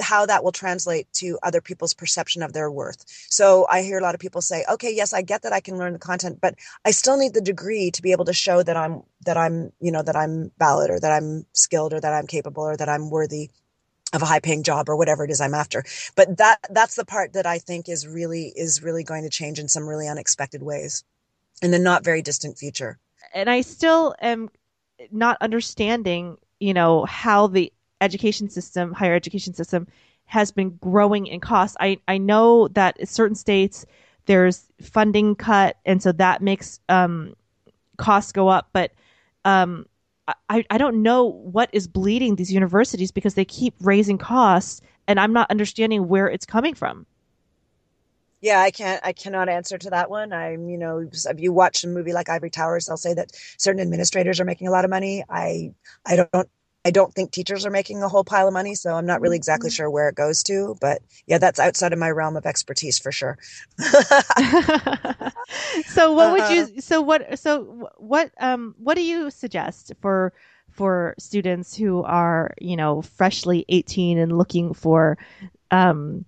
[0.00, 3.04] how that will translate to other people's perception of their worth.
[3.28, 5.78] So I hear a lot of people say, "Okay, yes, I get that I can
[5.78, 6.54] learn the content, but
[6.84, 9.92] I still need the degree to be able to show that I'm that I'm, you
[9.92, 13.10] know, that I'm valid or that I'm skilled or that I'm capable or that I'm
[13.10, 13.50] worthy
[14.12, 15.84] of a high paying job or whatever it is I'm after."
[16.16, 19.58] But that that's the part that I think is really is really going to change
[19.58, 21.04] in some really unexpected ways
[21.62, 22.98] in the not very distant future.
[23.32, 24.50] And I still am
[25.10, 29.86] not understanding, you know, how the education system, higher education system,
[30.26, 31.76] has been growing in cost.
[31.80, 33.86] I, I know that in certain states
[34.26, 37.34] there's funding cut, and so that makes um,
[37.96, 38.68] costs go up.
[38.72, 38.92] But
[39.44, 39.86] um,
[40.48, 45.18] I, I don't know what is bleeding these universities because they keep raising costs, and
[45.18, 47.06] I'm not understanding where it's coming from.
[48.40, 49.00] Yeah, I can't.
[49.04, 50.32] I cannot answer to that one.
[50.32, 53.80] I'm, you know, if you watch a movie like Ivory Towers, they'll say that certain
[53.80, 55.22] administrators are making a lot of money.
[55.28, 55.74] I,
[56.04, 56.48] I don't
[56.84, 59.36] I don't think teachers are making a whole pile of money, so I'm not really
[59.36, 59.76] exactly mm-hmm.
[59.76, 60.76] sure where it goes to.
[60.80, 63.38] But yeah, that's outside of my realm of expertise for sure.
[65.86, 66.62] so what would you?
[66.62, 66.80] Uh-huh.
[66.80, 67.38] So what?
[67.38, 68.32] So what?
[68.40, 70.32] Um, what do you suggest for
[70.70, 75.18] for students who are you know freshly 18 and looking for
[75.70, 76.24] um,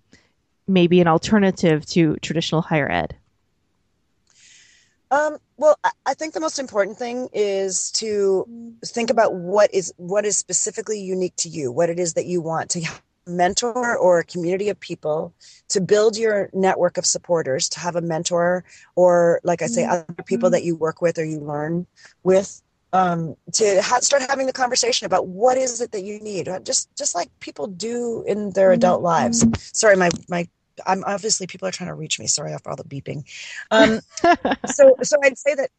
[0.68, 3.16] maybe an alternative to traditional higher ed?
[5.14, 8.48] Um, well, I think the most important thing is to
[8.84, 12.40] think about what is what is specifically unique to you, what it is that you
[12.40, 12.80] want to
[13.26, 15.32] mentor or a community of people
[15.68, 18.62] to build your network of supporters to have a mentor
[18.96, 19.92] or like i say mm-hmm.
[19.92, 21.86] other people that you work with or you learn
[22.22, 22.60] with
[22.92, 26.94] um, to ha- start having the conversation about what is it that you need just
[26.98, 29.54] just like people do in their adult lives mm-hmm.
[29.72, 30.46] sorry my my
[30.86, 32.26] I'm obviously people are trying to reach me.
[32.26, 33.24] Sorry for all the beeping.
[33.70, 34.00] Um,
[34.66, 35.70] so so I'd say that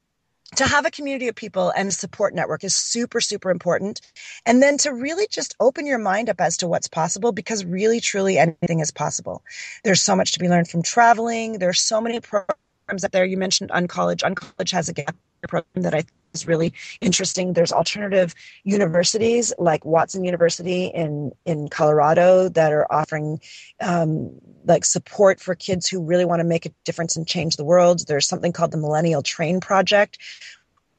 [0.56, 4.02] to have a community of people and support network is super super important.
[4.46, 8.00] And then to really just open your mind up as to what's possible because really
[8.00, 9.44] truly anything is possible.
[9.84, 11.60] There's so much to be learned from traveling.
[11.60, 13.26] There's so many programs up there.
[13.26, 15.16] You mentioned uncollege uncollege has a gap
[15.48, 16.04] program that i
[16.36, 17.54] is really interesting.
[17.54, 23.40] There's alternative universities like Watson University in in Colorado that are offering
[23.82, 24.32] um,
[24.66, 28.06] like support for kids who really want to make a difference and change the world.
[28.08, 30.20] There's something called the Millennial Train Project,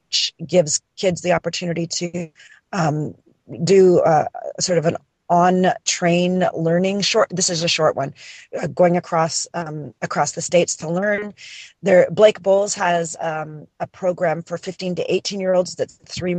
[0.07, 2.29] which gives kids the opportunity to
[2.73, 3.15] um,
[3.63, 4.25] do uh,
[4.59, 4.97] sort of an
[5.29, 8.13] on train learning short this is a short one
[8.61, 11.33] uh, going across um, across the states to learn.
[11.81, 16.35] There Blake Boles has um, a program for 15 to 18 year olds that's three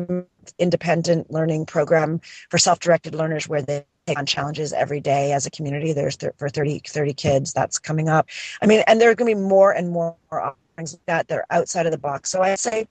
[0.58, 2.20] independent learning program
[2.50, 5.92] for self-directed learners where they take on challenges every day as a community.
[5.92, 8.28] There's th- for 30 30 kids that's coming up.
[8.62, 11.38] I mean and there are going to be more and more offerings like that that
[11.38, 12.30] are outside of the box.
[12.30, 12.88] So i say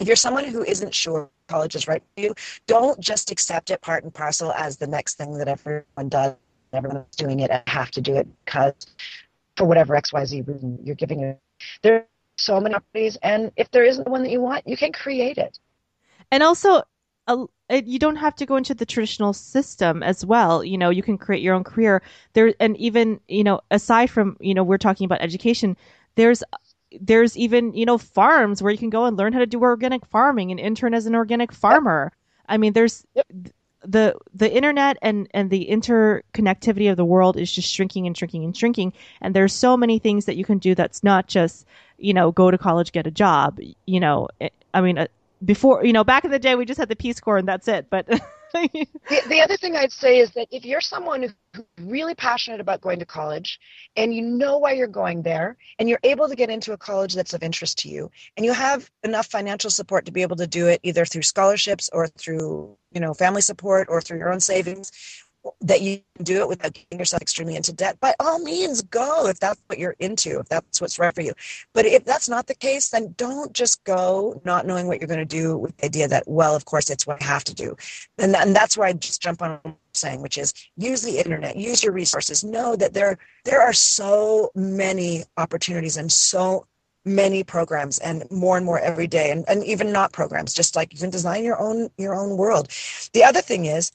[0.00, 2.34] if you're someone who isn't sure college is right for you,
[2.66, 6.34] don't just accept it part and parcel as the next thing that everyone does
[6.72, 8.74] everyone's doing it I have to do it because
[9.56, 11.40] for whatever XYZ reason you're giving it.
[11.82, 14.76] There are so many opportunities, and if there isn't the one that you want, you
[14.76, 15.58] can create it.
[16.30, 16.82] And also,
[17.28, 20.64] uh, you don't have to go into the traditional system as well.
[20.64, 24.36] You know, you can create your own career there, and even you know, aside from
[24.40, 25.76] you know, we're talking about education.
[26.16, 26.42] There's
[27.00, 30.06] there's even you know farms where you can go and learn how to do organic
[30.06, 32.12] farming and intern as an organic farmer.
[32.12, 32.20] Yep.
[32.48, 33.26] I mean, there's yep.
[33.84, 38.44] the the internet and and the interconnectivity of the world is just shrinking and shrinking
[38.44, 38.92] and shrinking.
[39.20, 41.66] And there's so many things that you can do that's not just
[41.98, 43.58] you know go to college, get a job.
[43.86, 44.28] You know,
[44.72, 45.06] I mean, uh,
[45.44, 47.68] before you know, back in the day, we just had the Peace Corps and that's
[47.68, 47.88] it.
[47.90, 48.08] But
[48.54, 52.80] the, the other thing I'd say is that if you're someone who's really passionate about
[52.80, 53.58] going to college
[53.96, 57.14] and you know why you're going there and you're able to get into a college
[57.14, 60.46] that's of interest to you and you have enough financial support to be able to
[60.46, 64.40] do it either through scholarships or through you know family support or through your own
[64.40, 64.92] savings
[65.60, 69.38] that you do it without getting yourself extremely into debt, by all means go if
[69.40, 71.32] that's what you're into, if that's what's right for you.
[71.72, 75.18] But if that's not the case, then don't just go not knowing what you're going
[75.18, 77.76] to do with the idea that, well, of course, it's what I have to do.
[78.18, 79.60] And, and that's where I just jump on
[79.92, 82.42] saying, which is use the internet, use your resources.
[82.44, 86.66] Know that there there are so many opportunities and so
[87.04, 90.92] many programs and more and more every day and, and even not programs just like
[90.92, 92.68] you can design your own your own world
[93.12, 93.92] the other thing is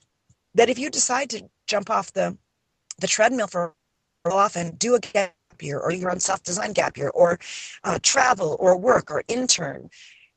[0.56, 2.38] that if you decide to jump off the
[3.00, 3.74] the treadmill for
[4.26, 7.39] often do a gap year or your own self-design gap year or
[7.84, 9.89] uh, travel or work or intern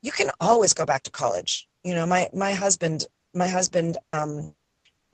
[0.02, 1.68] you can always go back to college.
[1.84, 4.54] You know my my husband my husband um,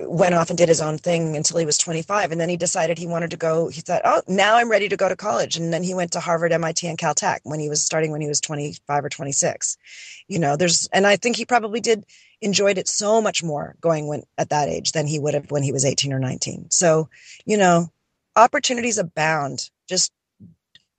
[0.00, 2.98] went off and did his own thing until he was 25 and then he decided
[2.98, 5.56] he wanted to go he thought oh now i'm ready to go to college.
[5.56, 8.28] And then he went to harvard mit and caltech when he was starting when he
[8.28, 9.78] was 25 or 26
[10.28, 12.04] you know there's and i think he probably did
[12.40, 15.62] enjoyed it so much more going when at that age than he would have when
[15.62, 17.08] he was 18 or 19 so
[17.44, 17.90] you know
[18.36, 20.12] opportunities abound just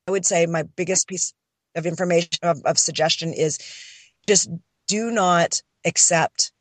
[0.08, 1.34] i would say my biggest piece
[1.76, 3.58] of information of, of suggestion is
[4.28, 4.50] just
[4.88, 6.52] do not accept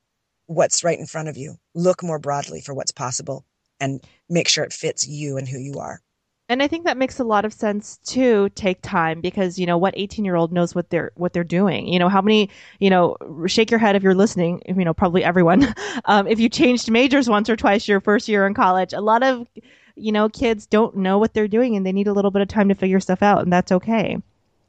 [0.47, 1.57] what's right in front of you.
[1.74, 3.45] Look more broadly for what's possible
[3.81, 6.01] and make sure it fits you and who you are.
[6.51, 9.76] And I think that makes a lot of sense to take time because you know
[9.76, 11.86] what 18 year old knows what they're what they're doing.
[11.88, 14.62] You know how many you know shake your head if you're listening.
[14.66, 15.74] You know probably everyone.
[16.05, 19.22] Um, if you changed majors once or twice your first year in college, a lot
[19.22, 19.46] of
[19.94, 22.49] you know kids don't know what they're doing and they need a little bit of
[22.49, 24.16] time to figure stuff out, and that's okay.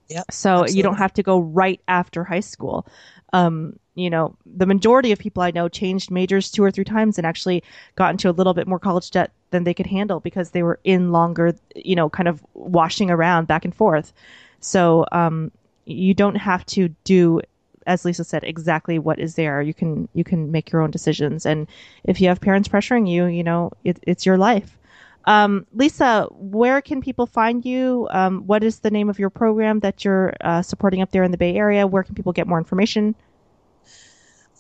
[0.10, 0.24] Yeah.
[0.32, 0.78] So absolutely.
[0.78, 2.88] you don't have to go right after high school.
[3.32, 7.18] Um, you know, the majority of people I know changed majors two or three times
[7.18, 7.64] and actually
[7.96, 10.80] got into a little bit more college debt than they could handle because they were
[10.84, 14.14] in longer, you know, kind of washing around back and forth.
[14.60, 15.52] So um,
[15.86, 17.42] you don't have to do,
[17.88, 19.62] as Lisa said, exactly what is there.
[19.62, 21.68] You can you can make your own decisions, and
[22.04, 24.78] if you have parents pressuring you, you know, it, it's your life.
[25.26, 28.08] Um, Lisa, where can people find you?
[28.12, 31.32] Um, what is the name of your program that you're uh, supporting up there in
[31.32, 31.86] the Bay Area?
[31.86, 33.16] Where can people get more information?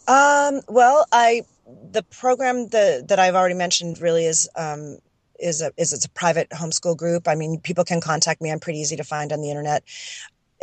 [0.10, 1.43] Um, well, I
[1.91, 4.97] the program that that I've already mentioned really is um,
[5.39, 7.28] is a is it's a private homeschool group.
[7.28, 8.51] I mean, people can contact me.
[8.51, 9.84] I'm pretty easy to find on the internet.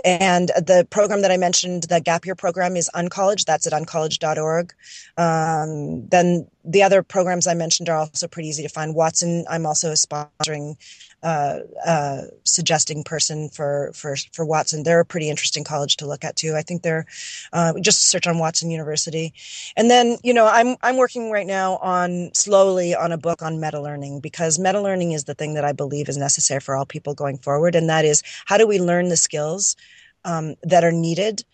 [0.04, 3.46] And the program that I mentioned, the gap year program, is Uncollege.
[3.46, 4.74] That's at uncollege.org.
[5.16, 8.94] Um, then the other programs I mentioned are also pretty easy to find.
[8.94, 10.76] Watson, I'm also sponsoring
[11.22, 14.82] uh, uh, suggesting person for, for, for Watson.
[14.82, 16.54] They're a pretty interesting college to look at too.
[16.54, 17.06] I think they're
[17.52, 19.32] uh, just search on Watson University,
[19.76, 23.60] and then you know I'm I'm working right now on slowly on a book on
[23.60, 26.86] meta learning because meta learning is the thing that I believe is necessary for all
[26.86, 29.76] people going forward, and that is how do we learn the skills
[30.24, 31.44] um, that are needed.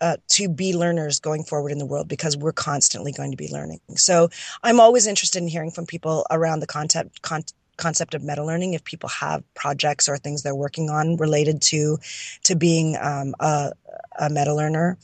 [0.00, 3.46] Uh, to be learners going forward in the world because we're constantly going to be
[3.52, 3.78] learning.
[3.94, 4.30] So
[4.64, 7.44] I'm always interested in hearing from people around the content, con-
[7.82, 11.98] concept of meta learning if people have projects or things they're working on related to
[12.44, 13.72] to being um, a,
[14.18, 14.98] a meta learner.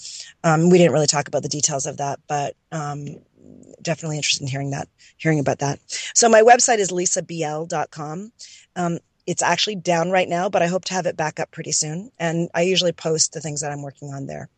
[0.44, 3.16] Um, we didn't really talk about the details of that, but um,
[3.82, 5.80] definitely interested in hearing that, hearing about that.
[6.14, 8.32] So my website is lisabl.com.
[8.76, 11.72] Um, it's actually down right now, but I hope to have it back up pretty
[11.72, 12.10] soon.
[12.18, 14.48] And I usually post the things that I'm working on there.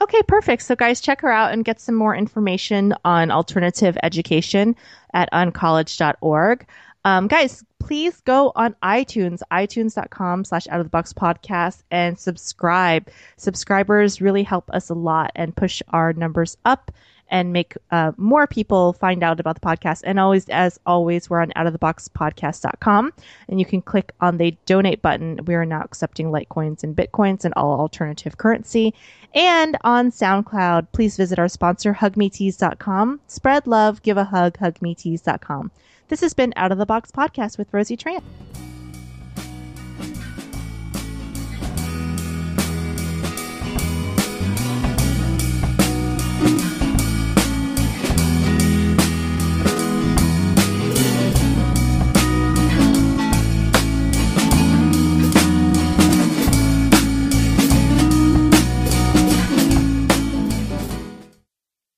[0.00, 0.62] Okay, perfect.
[0.62, 4.76] So, guys, check her out and get some more information on alternative education
[5.12, 6.66] at uncollege.org.
[7.04, 13.08] Um, guys, please go on iTunes, itunes.com slash out of the box podcast and subscribe.
[13.36, 16.90] Subscribers really help us a lot and push our numbers up
[17.30, 20.02] and make uh, more people find out about the podcast.
[20.04, 23.12] And always, as always, we're on outoftheboxpodcast.com
[23.48, 25.40] and you can click on the donate button.
[25.44, 28.94] We are now accepting Litecoins and Bitcoins and all alternative currency.
[29.34, 33.20] And on SoundCloud, please visit our sponsor, hugmetease.com.
[33.26, 35.70] Spread love, give a hug, hugmetease.com.
[36.08, 38.22] This has been Out of the Box Podcast with Rosie Tran.